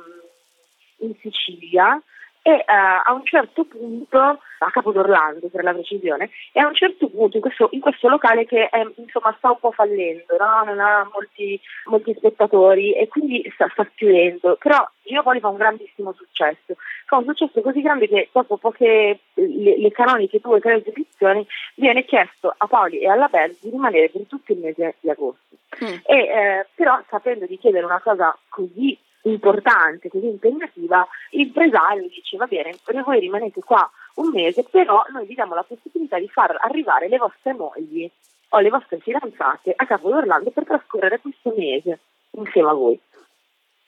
in 0.97 1.15
Sicilia 1.21 2.01
e 2.47 2.53
uh, 2.53 3.01
a 3.03 3.11
un 3.11 3.25
certo 3.25 3.65
punto, 3.65 4.19
a 4.19 4.69
Capo 4.69 4.91
d'Orlando 4.91 5.47
per 5.47 5.63
la 5.63 5.73
precisione, 5.73 6.29
e 6.51 6.59
a 6.59 6.67
un 6.67 6.75
certo 6.75 7.09
punto 7.09 7.37
in 7.37 7.41
questo, 7.41 7.69
in 7.71 7.79
questo 7.79 8.07
locale 8.07 8.45
che 8.45 8.69
è, 8.69 8.85
insomma, 8.97 9.33
sta 9.39 9.49
un 9.49 9.59
po' 9.59 9.71
fallendo, 9.71 10.37
no? 10.37 10.63
non 10.63 10.79
ha 10.79 11.09
molti, 11.11 11.59
molti, 11.85 12.13
spettatori 12.13 12.93
e 12.93 13.07
quindi 13.07 13.43
sta, 13.51 13.67
sta 13.71 13.89
chiudendo, 13.95 14.57
però 14.61 14.87
Gino 15.01 15.23
Poli 15.23 15.39
fa 15.39 15.47
un 15.47 15.57
grandissimo 15.57 16.13
successo, 16.13 16.75
fa 17.07 17.17
un 17.17 17.23
successo 17.23 17.61
così 17.61 17.81
grande 17.81 18.07
che 18.07 18.29
dopo 18.31 18.57
poche 18.57 19.21
le, 19.33 19.77
le 19.79 19.91
canoniche 19.91 20.39
due 20.39 20.57
o 20.57 20.59
tre 20.59 20.75
esibizioni 20.75 21.43
viene 21.73 22.05
chiesto 22.05 22.53
a 22.55 22.67
Poli 22.67 22.99
e 22.99 23.07
alla 23.07 23.27
Bell 23.27 23.55
di 23.59 23.71
rimanere 23.71 24.09
per 24.09 24.21
tutto 24.27 24.53
il 24.53 24.59
mese 24.59 24.97
di 24.99 25.09
agosto. 25.09 25.55
Mm. 25.83 25.97
E, 26.05 26.15
eh, 26.15 26.67
però 26.75 27.01
sapendo 27.09 27.47
di 27.47 27.57
chiedere 27.57 27.85
una 27.85 28.01
cosa 28.01 28.37
così 28.49 28.95
importante, 29.25 30.09
così 30.09 30.27
impegnativa, 30.27 31.07
l'impresario 31.31 32.07
dice 32.07 32.37
va 32.37 32.45
bene, 32.45 32.77
voi 33.03 33.19
rimanete 33.19 33.61
qua 33.61 33.89
un 34.15 34.29
mese, 34.29 34.63
però 34.63 35.03
noi 35.11 35.25
vi 35.25 35.35
diamo 35.35 35.55
la 35.55 35.63
possibilità 35.63 36.19
di 36.19 36.29
far 36.29 36.57
arrivare 36.61 37.07
le 37.07 37.17
vostre 37.17 37.53
mogli 37.53 38.09
o 38.49 38.59
le 38.59 38.69
vostre 38.69 38.99
fidanzate 38.99 39.73
a 39.75 39.85
Capo 39.85 40.09
d'Orlando 40.09 40.51
per 40.51 40.65
trascorrere 40.65 41.19
questo 41.19 41.53
mese 41.55 41.99
insieme 42.31 42.69
a 42.69 42.73
voi. 42.73 42.99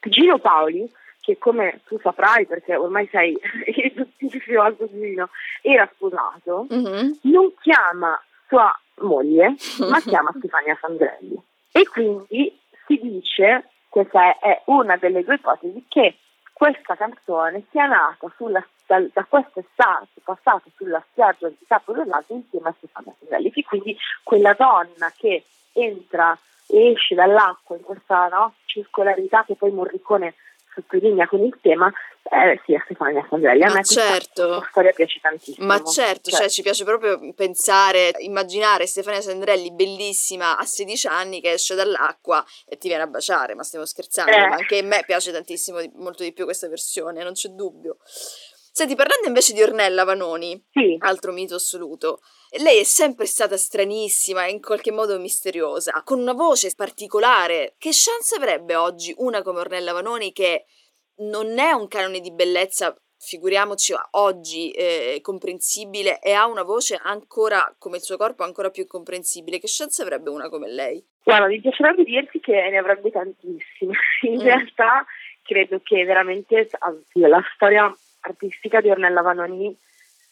Gino 0.01 0.39
Paoli, 0.39 0.89
che 1.21 1.37
come 1.37 1.81
tu 1.85 1.99
saprai 1.99 2.45
perché 2.45 2.75
ormai 2.75 3.07
sei 3.11 3.37
giustissimo 3.93 4.61
al 4.61 4.75
cugino, 4.75 5.29
era 5.61 5.89
sposato, 5.93 6.67
mm-hmm. 6.71 7.11
non 7.23 7.53
chiama 7.61 8.21
sua 8.47 8.73
moglie, 9.01 9.55
ma 9.89 9.99
chiama 10.05 10.33
Stefania 10.37 10.77
Sandrelli. 10.79 11.37
E 11.71 11.87
quindi 11.87 12.57
si 12.85 12.99
dice 13.01 13.69
questa 13.97 14.37
è 14.37 14.61
una 14.65 14.95
delle 14.97 15.23
due 15.23 15.35
ipotesi, 15.35 15.85
che 15.87 16.17
questa 16.53 16.95
canzone 16.95 17.63
sia 17.71 17.87
nata 17.87 18.31
sulla, 18.35 18.63
da, 18.85 19.01
da 19.11 19.25
quest'estate 19.27 20.21
passata 20.23 20.63
sulla 20.75 21.03
spiaggia 21.11 21.49
di 21.49 21.57
Capo 21.67 21.93
dell'Alto 21.93 22.33
insieme 22.33 22.69
a 22.69 22.75
Stefano 22.77 23.15
Pinelli, 23.17 23.51
che 23.51 23.63
quindi 23.63 23.97
quella 24.23 24.53
donna 24.53 25.11
che 25.15 25.45
entra 25.73 26.37
e 26.67 26.91
esce 26.91 27.15
dall'acqua 27.15 27.75
in 27.75 27.81
questa 27.81 28.27
no, 28.27 28.53
circolarità 28.65 29.43
che 29.45 29.55
poi 29.55 29.71
Morricone 29.71 30.35
sottolinea 30.77 31.27
con 31.27 31.41
il 31.43 31.57
tema, 31.61 31.91
eh, 32.23 32.61
sì, 32.65 32.75
a 32.75 32.81
Stefania 32.83 33.25
Sangelli. 33.29 33.63
A 33.63 33.73
me 33.73 33.83
certo. 33.83 34.47
questa 34.47 34.67
storia 34.69 34.91
piace 34.91 35.19
tantissimo. 35.19 35.65
Ma 35.65 35.83
certo, 35.83 36.29
cioè. 36.29 36.39
cioè. 36.41 36.49
ci 36.49 36.61
piace 36.61 36.83
proprio 36.83 37.19
pensare, 37.33 38.11
immaginare 38.19 38.85
Stefania 38.85 39.21
Sandrelli 39.21 39.71
bellissima 39.73 40.57
a 40.57 40.65
16 40.65 41.07
anni 41.07 41.41
che 41.41 41.53
esce 41.53 41.75
dall'acqua 41.75 42.43
e 42.67 42.77
ti 42.77 42.87
viene 42.87 43.03
a 43.03 43.07
baciare, 43.07 43.55
ma 43.55 43.63
stiamo 43.63 43.85
scherzando, 43.85 44.31
eh. 44.31 44.47
ma 44.47 44.55
anche 44.55 44.77
a 44.77 44.83
me 44.83 45.03
piace 45.05 45.31
tantissimo, 45.31 45.79
molto 45.95 46.23
di 46.23 46.33
più 46.33 46.43
questa 46.43 46.67
versione, 46.67 47.23
non 47.23 47.33
c'è 47.33 47.49
dubbio. 47.49 47.97
Senti, 48.77 48.93
parlando 48.93 49.25
invece 49.25 49.53
di 49.53 49.63
Ornella 49.63 50.03
Vanoni, 50.03 50.63
sì. 50.69 50.97
altro 50.99 51.31
mito 51.31 51.55
assoluto, 51.55 52.19
lei 52.61 52.81
è 52.81 52.83
sempre 52.83 53.25
stata 53.25 53.57
stranissima 53.57 54.45
e 54.45 54.51
in 54.51 54.61
qualche 54.61 54.91
modo 54.91 55.17
misteriosa, 55.17 56.03
con 56.05 56.19
una 56.19 56.33
voce 56.33 56.71
particolare. 56.75 57.73
Che 57.79 57.89
chance 57.91 58.35
avrebbe 58.35 58.75
oggi 58.75 59.15
una 59.17 59.41
come 59.41 59.61
Ornella 59.61 59.93
Vanoni 59.93 60.31
che 60.31 60.65
non 61.21 61.57
è 61.57 61.71
un 61.71 61.87
canone 61.87 62.19
di 62.19 62.31
bellezza 62.31 62.95
figuriamoci 63.17 63.95
oggi 64.11 64.69
eh, 64.69 65.21
comprensibile 65.23 66.19
e 66.19 66.33
ha 66.33 66.45
una 66.45 66.61
voce 66.61 66.99
ancora 67.01 67.75
come 67.79 67.97
il 67.97 68.03
suo 68.03 68.15
corpo 68.15 68.43
ancora 68.43 68.69
più 68.69 68.85
comprensibile 68.85 69.57
che 69.57 69.65
chance 69.67 70.03
avrebbe 70.03 70.29
una 70.29 70.49
come 70.49 70.71
lei? 70.71 71.03
Guarda, 71.23 71.47
mi 71.47 71.59
piacerebbe 71.59 72.03
dirti 72.03 72.39
che 72.39 72.53
ne 72.69 72.77
avrebbe 72.77 73.09
tantissime. 73.09 73.97
In 74.21 74.35
mm. 74.35 74.41
realtà 74.41 75.03
credo 75.41 75.81
che 75.83 76.03
veramente 76.05 76.69
anzi, 76.77 77.19
la 77.21 77.41
storia 77.55 77.91
artistica 78.21 78.81
di 78.81 78.89
Ornella 78.89 79.21
Vanoni 79.21 79.77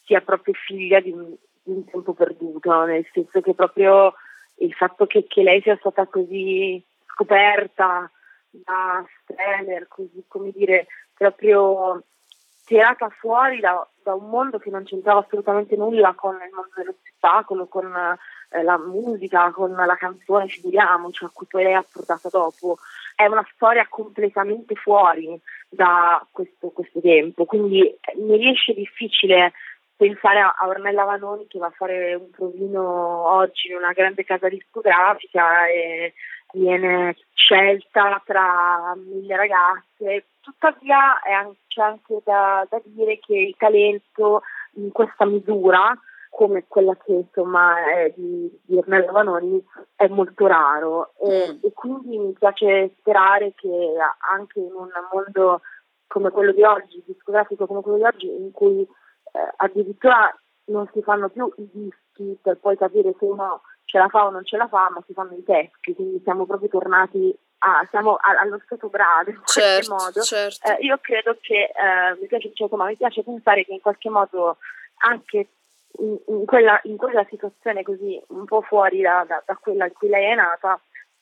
sia 0.04 0.20
proprio 0.20 0.54
figlia 0.54 1.00
di 1.00 1.10
un, 1.10 1.34
di 1.62 1.72
un 1.72 1.84
tempo 1.84 2.12
perduto, 2.14 2.84
nel 2.84 3.06
senso 3.12 3.40
che 3.40 3.54
proprio 3.54 4.14
il 4.58 4.72
fatto 4.72 5.06
che, 5.06 5.26
che 5.26 5.42
lei 5.42 5.60
sia 5.62 5.76
stata 5.76 6.06
così 6.06 6.82
scoperta 7.06 8.10
da 8.50 9.04
Streller, 9.22 9.88
così 9.88 10.24
come 10.28 10.50
dire, 10.50 10.86
proprio 11.14 12.02
tirata 12.64 13.08
fuori 13.10 13.60
da, 13.60 13.86
da, 14.02 14.14
un 14.14 14.28
mondo 14.28 14.58
che 14.58 14.70
non 14.70 14.84
c'entrava 14.84 15.20
assolutamente 15.20 15.76
nulla 15.76 16.14
con 16.14 16.34
il 16.34 16.52
mondo 16.52 16.72
dello 16.74 16.94
spettacolo, 17.00 17.66
con 17.66 17.92
eh, 18.50 18.62
la 18.62 18.78
musica, 18.78 19.50
con 19.50 19.72
la 19.72 19.96
canzone, 19.96 20.48
figuriamoci, 20.48 21.24
a 21.24 21.30
cui 21.32 21.46
poi 21.46 21.64
lei 21.64 21.74
ha 21.74 21.84
portato 21.90 22.28
dopo. 22.30 22.78
È 23.14 23.26
una 23.26 23.46
storia 23.54 23.86
completamente 23.88 24.74
fuori 24.74 25.40
da 25.68 26.24
questo, 26.30 26.68
questo 26.68 27.00
tempo, 27.00 27.44
quindi 27.44 27.82
eh, 27.82 27.98
mi 28.16 28.36
riesce 28.36 28.74
difficile 28.74 29.52
pensare 29.96 30.40
a 30.40 30.54
Ornella 30.66 31.04
Vanoni 31.04 31.46
che 31.46 31.58
va 31.58 31.66
a 31.66 31.74
fare 31.74 32.14
un 32.14 32.30
provino 32.30 32.82
oggi 32.82 33.68
in 33.68 33.76
una 33.76 33.92
grande 33.92 34.24
casa 34.24 34.48
discografica 34.48 35.66
e 35.68 36.12
viene 36.52 37.16
scelta 37.32 38.22
tra 38.24 38.94
mille 38.96 39.36
ragazze. 39.36 40.26
Tuttavia 40.40 41.20
anche, 41.22 41.58
c'è 41.68 41.82
anche 41.82 42.20
da, 42.24 42.66
da, 42.68 42.80
dire 42.84 43.18
che 43.18 43.36
il 43.36 43.54
talento 43.56 44.42
in 44.74 44.92
questa 44.92 45.24
misura, 45.24 45.96
come 46.36 46.66
quella 46.68 46.94
che 46.96 47.12
insomma 47.12 47.82
è 47.90 48.12
di, 48.14 48.60
di 48.62 48.76
Ornella 48.76 49.10
Vanoni, 49.10 49.58
è 49.94 50.06
molto 50.08 50.46
raro 50.46 51.14
e, 51.18 51.50
mm. 51.50 51.58
e 51.62 51.72
quindi 51.72 52.18
mi 52.18 52.34
piace 52.34 52.94
sperare 52.98 53.54
che 53.56 53.94
anche 54.30 54.60
in 54.60 54.70
un 54.74 54.90
mondo 55.10 55.62
come 56.06 56.28
quello 56.30 56.52
di 56.52 56.62
oggi, 56.62 57.02
discografico 57.06 57.66
come 57.66 57.80
quello 57.80 57.96
di 57.96 58.04
oggi, 58.04 58.26
in 58.26 58.50
cui 58.52 58.82
eh, 58.82 59.52
addirittura 59.56 60.30
non 60.66 60.86
si 60.92 61.00
fanno 61.00 61.30
più 61.30 61.50
i 61.56 61.70
dischi 61.72 62.38
per 62.42 62.58
poi 62.58 62.76
capire 62.76 63.14
se 63.18 63.24
uno 63.24 63.62
ce 63.86 63.96
la 63.96 64.08
fa 64.08 64.26
o 64.26 64.30
non 64.30 64.44
ce 64.44 64.58
la 64.58 64.68
fa, 64.68 64.90
ma 64.90 65.02
si 65.06 65.14
fanno 65.14 65.32
i 65.32 65.42
testi, 65.42 65.94
quindi 65.94 66.20
siamo 66.22 66.44
proprio 66.44 66.68
tornati 66.68 67.34
a, 67.60 67.86
siamo 67.88 68.16
a, 68.16 68.40
allo 68.42 68.60
stato 68.66 68.90
brado 68.90 69.30
in 69.30 69.40
certo, 69.44 69.94
qualche 69.94 70.04
modo. 70.04 70.20
Certo. 70.20 70.68
Eh, 70.68 70.84
io 70.84 70.98
credo 71.00 71.38
che 71.40 71.72
eh, 71.72 72.20
mi, 72.20 72.26
piace, 72.26 72.50
cioè, 72.52 72.68
mi 72.70 72.96
piace 72.96 73.22
pensare 73.22 73.64
che 73.64 73.72
in 73.72 73.80
qualche 73.80 74.10
modo 74.10 74.58
anche 74.98 75.48
in, 75.98 76.44
quella, 76.44 76.80
in 76.84 76.96
quella, 76.96 77.24
situazione 77.28 77.82
così 77.82 78.20
un 78.28 78.44
po' 78.44 78.62
fuori 78.62 79.00
da, 79.00 79.24
da, 79.26 79.42
da 79.44 79.56
quella 79.56 79.86
in 79.86 79.92
cui 79.92 80.08
lei 80.08 80.30
è 80.30 80.34
nata, 80.34 80.80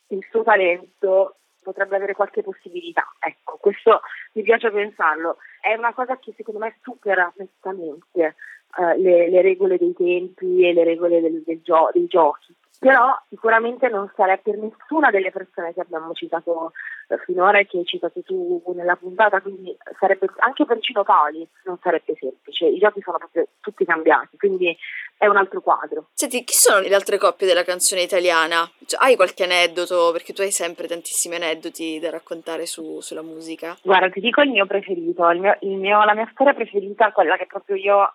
il 0.09 0.27
suo 0.31 0.43
talento 0.43 1.37
potrebbe 1.64 1.96
avere 1.96 2.14
qualche 2.14 2.42
possibilità. 2.42 3.05
Ecco, 3.18 3.59
questo 3.61 4.03
mi 4.35 4.42
piace 4.42 4.70
pensarlo. 4.70 5.38
È 5.61 5.74
una 5.74 5.92
cosa 5.92 6.16
che 6.18 6.33
secondo 6.37 6.61
me 6.61 6.77
supera 6.83 7.33
nettamente 7.37 8.37
uh, 8.77 9.00
le, 9.00 9.29
le, 9.29 9.42
regole 9.42 9.79
dei 9.79 9.94
tempi 9.94 10.68
e 10.68 10.72
le 10.72 10.85
regole 10.85 11.20
del, 11.20 11.42
del 11.42 11.61
gio- 11.62 11.90
dei 11.92 12.07
giochi 12.07 12.55
però 12.85 13.18
sicuramente 13.31 13.88
non 13.88 14.12
sarà 14.14 14.37
per 14.37 14.59
nessuna 14.59 15.11
delle 15.11 15.31
persone 15.31 15.72
che 15.72 15.81
abbiamo 15.81 16.12
citato 16.12 16.72
eh, 17.09 17.16
finora 17.24 17.59
e 17.59 17.66
che 17.66 17.79
hai 17.79 17.85
citato 17.87 18.20
tu 18.22 18.62
nella 18.74 18.96
puntata, 18.96 19.40
quindi 19.40 19.74
sarebbe 19.98 20.29
anche 20.37 20.66
per 20.66 20.81
Cino 20.81 21.03
Paoli 21.03 21.48
non 21.64 21.79
sarebbe 21.83 22.14
semplice, 22.18 22.66
i 22.66 22.79
giochi 22.79 23.00
sono 23.00 23.16
proprio 23.16 23.48
tutti 23.61 23.87
cambiati, 23.87 24.37
quindi 24.37 24.77
è 25.25 25.29
un 25.29 25.37
altro 25.37 25.61
quadro. 25.61 26.07
Senti, 26.13 26.45
chi 26.45 26.55
sono 26.55 26.81
le 26.81 26.95
altre 26.95 27.19
coppie 27.19 27.47
della 27.47 27.65
canzone 27.65 28.03
italiana? 28.03 28.71
Cioè, 28.87 29.03
hai 29.03 29.17
qualche 29.17 29.45
aneddoto? 29.45 30.11
Perché 30.13 30.33
tu 30.33 30.43
hai 30.43 30.51
sempre 30.51 30.87
tantissimi 30.87 31.37
aneddoti 31.37 31.99
da 31.99 32.11
raccontare 32.11 32.67
su, 32.67 33.01
sulla 33.01 33.23
musica. 33.23 33.77
Guarda, 33.83 34.11
ti 34.11 34.21
dico 34.21 34.43
il 34.43 34.51
mio 34.51 34.67
preferito, 34.67 35.29
il 35.31 35.41
mio, 35.41 35.57
il 35.61 35.77
mio, 35.77 36.05
la 36.05 36.15
mia 36.15 36.29
storia 36.33 36.55
preferita, 36.55 37.13
quella 37.13 37.37
che 37.37 37.47
proprio 37.47 37.77
io, 37.77 38.13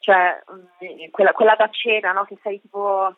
cioè 0.00 0.42
mm, 0.50 1.10
quella, 1.10 1.32
quella 1.32 1.54
da 1.56 1.68
cena, 1.70 2.12
no? 2.12 2.24
che 2.24 2.36
sei 2.42 2.60
tipo 2.60 3.14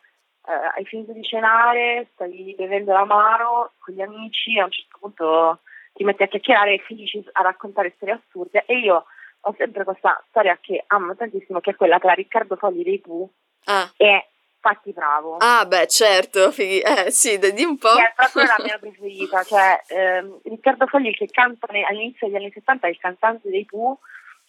eh, 0.47 0.77
hai 0.77 0.85
finito 0.85 1.11
di 1.11 1.23
cenare, 1.23 2.07
stai 2.13 2.55
bevendo 2.57 2.91
l'amaro 2.91 3.73
con 3.79 3.93
gli 3.93 4.01
amici, 4.01 4.57
a 4.57 4.65
un 4.65 4.71
certo 4.71 4.97
punto 4.99 5.59
ti 5.93 6.03
metti 6.03 6.23
a 6.23 6.27
chiacchierare 6.27 6.75
e 6.75 6.83
finisci 6.85 7.23
a 7.33 7.41
raccontare 7.41 7.93
storie 7.95 8.15
assurde 8.15 8.63
e 8.65 8.79
io 8.79 9.05
ho 9.41 9.55
sempre 9.57 9.83
questa 9.83 10.21
storia 10.29 10.57
che 10.59 10.83
amo 10.87 11.15
tantissimo 11.15 11.59
che 11.59 11.71
è 11.71 11.75
quella 11.75 11.99
tra 11.99 12.13
Riccardo 12.13 12.55
Fogli 12.55 12.83
dei 12.83 12.99
Pooh 12.99 13.29
ah. 13.65 13.91
e 13.95 14.27
Fatti 14.59 14.91
Bravo. 14.91 15.37
Ah 15.37 15.65
beh 15.65 15.87
certo, 15.87 16.51
fighi. 16.51 16.79
eh 16.79 17.11
sì, 17.11 17.39
di 17.39 17.63
un 17.63 17.77
po'. 17.77 17.95
Che 17.95 18.03
è 18.03 18.13
proprio 18.13 18.43
la 18.43 18.63
mia 18.63 18.77
preferita, 18.79 19.43
cioè 19.43 19.81
ehm, 19.87 20.39
Riccardo 20.43 20.85
Fogli 20.87 21.11
che 21.11 21.27
canta 21.27 21.67
all'inizio 21.69 22.27
degli 22.27 22.35
anni 22.35 22.51
70 22.51 22.87
è 22.87 22.89
il 22.89 22.97
cantante 22.97 23.49
dei 23.49 23.65
Pooh 23.65 23.97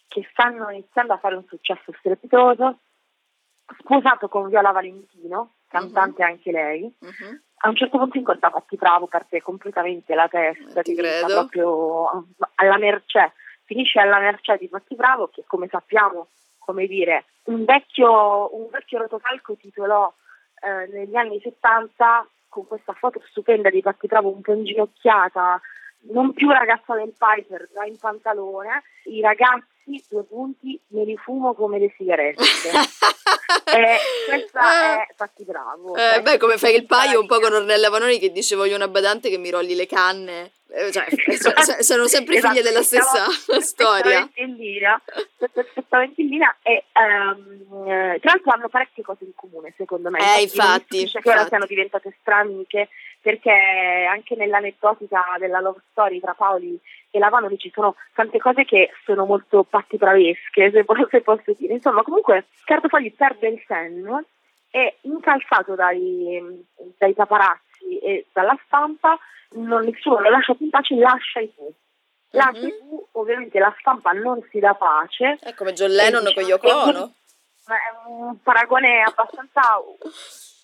che 0.09 0.27
stanno 0.33 0.69
iniziando 0.71 1.13
a 1.13 1.19
fare 1.19 1.37
un 1.37 1.45
successo 1.47 1.93
strepitoso, 1.99 2.79
sposato 3.79 4.29
con 4.29 4.49
Viola 4.49 4.73
Valentino, 4.73 5.55
cantante 5.69 6.23
uh-huh. 6.23 6.29
anche 6.29 6.51
lei. 6.51 6.83
Uh-huh. 6.99 7.41
A 7.63 7.69
un 7.69 7.77
certo 7.77 7.99
punto 7.99 8.19
incontra 8.19 8.51
Patti 8.51 8.75
Bravo, 8.77 9.07
parte 9.07 9.41
completamente 9.41 10.15
la 10.15 10.27
testa, 10.27 10.83
Ti 10.83 10.95
diventa 10.95 11.27
proprio 11.27 12.27
alla 12.57 12.79
mercé, 12.79 13.33
finisce 13.71 14.01
alla 14.01 14.19
mercé 14.19 14.57
di 14.57 14.67
Patti 14.67 14.97
Bravo 14.97 15.29
che 15.29 15.45
come 15.47 15.69
sappiamo, 15.69 16.31
come 16.59 16.89
dire, 16.89 17.27
un 17.45 17.65
vecchio, 17.65 18.53
un 18.57 18.69
vecchio 18.69 18.99
rotocalco 18.99 19.55
titolò 19.55 20.13
eh, 20.63 20.89
negli 20.93 21.15
anni 21.15 21.39
70 21.41 22.27
con 22.49 22.67
questa 22.67 22.95
foto 22.95 23.23
stupenda 23.29 23.71
di 23.71 23.81
Patti 23.81 24.09
Bravo 24.09 24.35
un 24.35 24.41
po' 24.41 24.55
inginocchiata, 24.55 25.61
non 26.13 26.33
più 26.33 26.51
ragazza 26.51 26.97
del 26.97 27.15
Piper, 27.17 27.69
già 27.73 27.85
in 27.85 27.97
pantalone, 27.97 28.83
i 29.05 29.21
ragazzi, 29.21 29.70
due 30.09 30.25
punti, 30.25 30.79
me 30.89 31.05
li 31.05 31.17
fumo 31.17 31.55
come 31.55 31.79
le 31.79 31.93
sigarette. 31.97 32.43
eh, 33.75 33.99
questa 34.29 35.03
eh. 35.03 35.07
è 35.07 35.15
fatti 35.17 35.45
bravo. 35.45 35.95
Eh, 35.95 35.99
cioè, 35.99 36.23
beh, 36.23 36.39
come 36.39 36.59
fai 36.59 36.75
il 36.75 36.87
paio 36.87 37.21
un 37.21 37.27
po' 37.27 37.41
con 37.41 37.53
Ornella 37.53 37.89
Vanoni 37.89 38.19
che 38.19 38.33
dice 38.33 38.57
voglio 38.57 38.77
una 38.77 38.89
badante 38.89 39.31
che 39.31 39.39
mi 39.39 39.51
rolli 39.51 39.75
le 39.75 39.87
canne. 39.87 40.53
Eh, 40.73 40.93
cioè, 40.93 41.07
esatto. 41.27 41.83
sono 41.83 42.07
sempre 42.07 42.37
esatto. 42.37 42.55
figlie 42.55 42.65
della 42.65 42.83
stessa 42.83 43.27
storia. 43.61 44.29
In 44.35 44.55
linea, 44.55 45.01
perfettamente 45.53 46.21
in 46.21 46.29
linea 46.29 46.57
e 46.63 46.85
um, 46.95 47.85
tra 48.21 48.31
l'altro 48.31 48.53
hanno 48.53 48.69
parecchie 48.69 49.03
cose 49.03 49.25
in 49.25 49.35
comune 49.35 49.75
secondo 49.77 50.11
me. 50.11 50.19
Eh, 50.19 50.43
infatti. 50.43 51.01
infatti 51.01 51.21
che 51.23 51.31
ora 51.31 51.47
siano 51.47 51.67
diventate 51.67 52.15
straniche 52.21 52.89
perché 53.21 53.51
anche 54.09 54.35
nell'aneddotica 54.37 55.37
della 55.39 55.61
love 55.61 55.81
story 55.91 56.21
tra 56.21 56.35
Paoli 56.35 56.79
e 57.11 57.19
Lavano 57.19 57.55
ci 57.57 57.71
sono 57.75 57.97
tante 58.15 58.39
cose 58.39 58.65
che 58.65 58.91
sono 59.05 59.25
molto 59.25 59.65
pattipravesche, 59.65 60.71
se, 60.71 60.85
se 61.11 61.21
posso 61.21 61.53
dire. 61.57 61.75
Insomma, 61.75 62.03
comunque 62.03 62.47
Cardofagli 62.65 63.13
perde 63.15 63.49
il 63.49 63.63
senno 63.67 64.25
e 64.71 64.99
incalzato 65.03 65.75
dai, 65.75 66.65
dai 66.97 67.13
paparazzi 67.13 67.99
e 67.99 68.27
dalla 68.33 68.57
stampa, 68.67 69.19
non, 69.53 69.85
nessuno 69.85 70.21
lo 70.21 70.31
lascia 70.31 70.55
più 70.55 70.67
in 70.67 70.71
pace, 70.71 70.95
lascia 70.95 71.41
i 71.41 71.53
tu. 71.55 71.73
La 72.33 72.51
mm-hmm. 72.53 72.69
TV, 72.69 73.07
ovviamente 73.13 73.59
la 73.59 73.75
stampa 73.81 74.13
non 74.13 74.41
si 74.51 74.61
dà 74.61 74.75
pace. 74.75 75.39
È 75.41 75.55
come 75.55 75.73
John 75.73 75.91
Lennon 75.91 76.33
con 76.33 76.45
Yoko 76.45 76.69
Ono. 76.69 77.13
È 77.67 78.09
un 78.09 78.41
paragone 78.43 79.03
abbastanza 79.03 79.61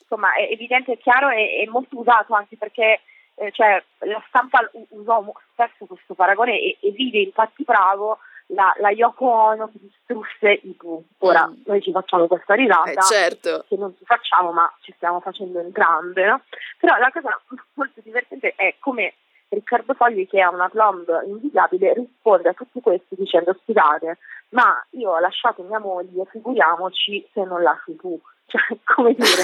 insomma, 0.00 0.34
è 0.34 0.48
evidente 0.50 0.92
e 0.92 0.98
chiaro 0.98 1.28
e 1.30 1.66
molto 1.68 1.98
usato 1.98 2.34
anche 2.34 2.56
perché 2.56 3.00
eh, 3.36 3.52
cioè, 3.52 3.82
la 3.98 4.22
stampa 4.28 4.68
usò 4.90 5.24
spesso 5.52 5.86
questo 5.86 6.14
paragone 6.14 6.58
e, 6.58 6.78
e 6.80 6.90
vide 6.90 7.18
infatti 7.18 7.64
bravo 7.64 8.18
la, 8.48 8.72
la 8.78 8.90
Yoko 8.90 9.28
Ono 9.28 9.66
che 9.68 9.78
distrusse 9.80 10.60
i 10.62 10.72
Pooh. 10.72 11.04
Ora 11.18 11.46
mm. 11.46 11.62
noi 11.66 11.82
ci 11.82 11.92
facciamo 11.92 12.26
questa 12.26 12.54
risata, 12.54 12.90
eh, 12.90 13.02
certo. 13.02 13.64
che 13.68 13.76
non 13.76 13.94
ci 13.98 14.04
facciamo 14.04 14.52
ma 14.52 14.72
ci 14.80 14.92
stiamo 14.96 15.20
facendo 15.20 15.60
entrambe, 15.60 16.26
no? 16.26 16.42
Però 16.78 16.96
la 16.96 17.10
cosa 17.12 17.40
molto 17.74 18.00
divertente 18.02 18.54
è 18.56 18.74
come 18.78 19.14
Riccardo 19.48 19.94
Fogli 19.94 20.26
che 20.26 20.40
ha 20.40 20.50
una 20.50 20.68
plomb 20.68 21.06
invidiabile 21.26 21.94
risponde 21.94 22.48
a 22.48 22.54
tutti 22.54 22.80
questi 22.80 23.14
dicendo 23.14 23.56
scusate 23.62 24.18
ma 24.50 24.84
io 24.90 25.12
ho 25.12 25.18
lasciato 25.20 25.62
mia 25.62 25.78
moglie 25.78 26.24
figuriamoci 26.30 27.28
se 27.32 27.44
non 27.44 27.62
lasci 27.62 27.94
tu 27.96 28.20
cioè 28.46 28.76
come 28.84 29.14
dire 29.14 29.42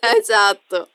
esatto 0.18 0.88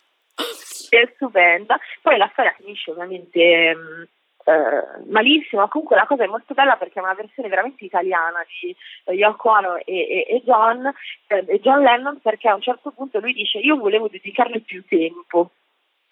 è 0.90 1.12
stupenda 1.16 1.80
poi 2.02 2.18
la 2.18 2.30
storia 2.34 2.54
finisce 2.58 2.92
ovviamente 2.92 3.76
mh, 3.76 4.08
eh, 4.46 5.06
malissimo, 5.10 5.68
comunque 5.70 5.96
la 5.96 6.06
cosa 6.06 6.26
è 6.26 6.28
molto 6.28 6.54
bella 6.54 6.76
perché 6.76 7.00
è 7.00 7.04
una 7.04 7.14
versione 7.14 7.48
veramente 7.48 7.86
italiana 7.86 8.46
di 8.62 8.76
eh, 9.06 9.14
Yoko 9.14 9.50
Ono 9.50 9.76
e, 9.78 9.84
e, 9.86 10.26
e, 10.28 10.42
John, 10.44 10.86
eh, 11.28 11.46
e 11.48 11.60
John 11.62 11.82
Lennon 11.82 12.20
perché 12.22 12.50
a 12.50 12.56
un 12.56 12.62
certo 12.62 12.92
punto 12.92 13.20
lui 13.20 13.34
dice 13.34 13.60
io 13.60 13.78
volevo 13.78 14.10
dedicarle 14.10 14.60
più 14.60 14.84
tempo 14.86 15.52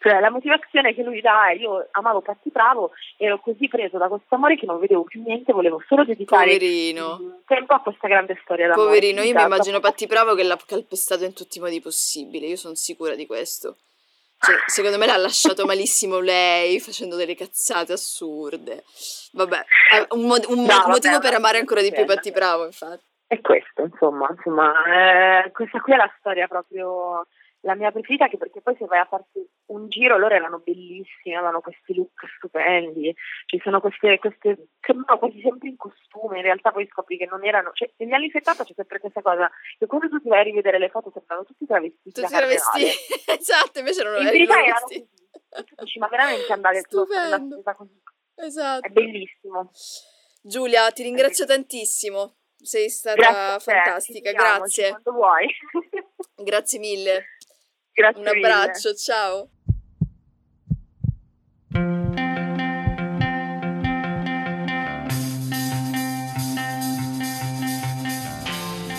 cioè, 0.02 0.20
la 0.20 0.32
motivazione 0.32 0.96
che 0.96 1.04
lui 1.04 1.22
dà 1.22 1.50
è 1.50 1.54
io 1.54 1.88
amavo 1.92 2.22
Patti 2.22 2.50
Bravo, 2.50 2.90
ero 3.18 3.40
così 3.40 3.68
preso 3.68 4.00
da 4.00 4.08
questo 4.08 4.34
amore 4.34 4.58
che 4.58 4.66
non 4.66 4.80
vedevo 4.80 5.04
più 5.04 5.22
niente, 5.22 5.54
volevo 5.54 5.80
solo 5.88 6.04
dedicare 6.04 6.54
Poverino. 6.54 7.42
tempo 7.46 7.74
a 7.76 7.82
questa 7.82 8.08
grande 8.08 8.40
storia 8.42 8.68
d'amore. 8.68 8.88
Poverino, 8.88 9.22
io 9.22 9.36
mi 9.36 9.44
immagino 9.44 9.80
Patti 9.80 10.08
Bravo 10.08 10.34
che 10.34 10.42
l'ha 10.42 10.58
calpestato 10.66 11.24
in 11.24 11.36
tutti 11.36 11.60
i 11.60 11.62
modi 11.62 11.80
possibili, 11.82 12.48
io 12.48 12.56
sono 12.56 12.74
sicura 12.74 13.14
di 13.14 13.28
questo. 13.28 13.76
Cioè, 14.44 14.56
secondo 14.66 14.98
me 14.98 15.06
l'ha 15.06 15.18
lasciato 15.18 15.68
malissimo 15.68 16.20
lei, 16.20 16.80
facendo 16.80 17.16
delle 17.16 17.36
cazzate 17.36 17.94
assurde. 17.94 18.84
Vabbè, 19.34 19.66
un, 20.10 20.26
mo- 20.26 20.36
un, 20.48 20.66
no, 20.66 20.84
motivo 20.88 21.14
vabbè, 21.14 21.28
per 21.28 21.34
amare 21.36 21.60
ancora 21.60 21.82
di 21.82 21.92
più 21.92 22.06
Patti 22.06 22.32
Bravo, 22.32 22.66
infatti. 22.66 23.04
È 23.28 23.40
questo, 23.40 23.84
insomma, 23.84 24.28
insomma 24.36 25.44
eh, 25.46 25.52
questa 25.52 25.80
qui 25.80 25.94
è 25.94 25.96
la 25.96 26.12
storia 26.18 26.48
proprio 26.48 27.28
la 27.62 27.76
mia 27.76 27.92
preferita 27.92 28.26
anche 28.26 28.38
perché 28.38 28.62
poi 28.62 28.76
se 28.78 28.86
vai 28.86 29.00
a 29.00 29.06
farti 29.06 29.48
un 29.68 29.88
giro 29.88 30.18
loro 30.18 30.34
erano 30.34 30.60
bellissimi, 30.60 31.36
avevano 31.36 31.62
questi 31.62 31.94
look 31.94 32.26
stupendi, 32.38 33.14
ci 33.46 33.60
sono 33.64 33.80
queste, 33.80 34.18
queste 34.20 34.70
sembrano 34.80 35.20
quasi 35.20 35.42
sempre 35.42 35.70
in 35.70 35.78
costume, 35.78 36.38
in 36.38 36.44
realtà 36.44 36.72
poi 36.72 36.88
scopri 36.88 37.18
che 37.18 37.26
non 37.26 37.46
erano, 37.46 37.72
cioè 37.74 37.92
negli 37.98 38.14
anni 38.14 38.30
70 38.30 38.64
c'è 38.64 38.74
sempre 38.76 39.00
questa 39.00 39.22
cosa, 39.22 39.50
che 39.78 39.86
quando 39.86 40.10
tu 40.10 40.20
ti 40.22 40.30
vai 40.30 40.40
a 40.40 40.44
rivedere 40.44 40.80
le 40.80 40.90
foto 40.90 41.12
sembrano 41.14 41.44
tutti 41.44 41.66
travestiti 41.66 42.12
tutti 42.12 42.28
travestiti, 42.28 42.86
esatto, 43.40 43.80
invece 43.80 44.04
non 44.04 44.22
in 44.22 44.28
erano 44.28 44.80
così, 44.82 45.08
tu 45.66 45.76
dici 45.78 46.00
ma 46.00 46.08
veramente 46.08 46.52
andare 46.52 46.80
a 46.80 46.82
fare 46.82 47.46
una 47.56 47.76
così, 47.76 48.02
esatto. 48.36 48.88
è 48.88 48.90
bellissimo. 48.90 49.72
Giulia, 50.44 50.90
ti 50.90 51.04
ringrazio 51.04 51.46
tantissimo, 51.46 52.38
sei 52.56 52.90
stata 52.90 53.16
grazie 53.16 53.74
fantastica, 53.74 54.32
grazie. 54.32 55.02
Grazie 56.36 56.80
mille. 56.80 57.26
Grazie 57.94 58.22
Un 58.22 58.28
abbraccio, 58.28 58.90
mille. 58.90 58.98
ciao. 58.98 59.50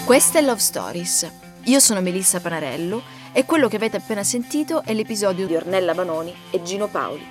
Questa 0.04 0.38
è 0.38 0.42
Love 0.42 0.60
Stories. 0.60 1.32
Io 1.64 1.80
sono 1.80 2.00
Melissa 2.02 2.40
Panarello 2.40 3.02
e 3.32 3.46
quello 3.46 3.68
che 3.68 3.76
avete 3.76 3.96
appena 3.96 4.22
sentito 4.22 4.82
è 4.82 4.92
l'episodio 4.92 5.46
di 5.46 5.54
Ornella 5.56 5.94
Banoni 5.94 6.34
e 6.50 6.62
Gino 6.62 6.88
Paoli, 6.88 7.26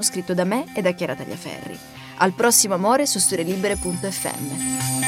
scritto 0.00 0.34
da 0.34 0.44
me 0.44 0.66
e 0.74 0.82
da 0.82 0.92
Chiara 0.92 1.14
Tagliaferri. 1.14 1.78
Al 2.18 2.32
prossimo 2.32 2.74
amore 2.74 3.06
su 3.06 3.18
storielibere.fm. 3.18 5.07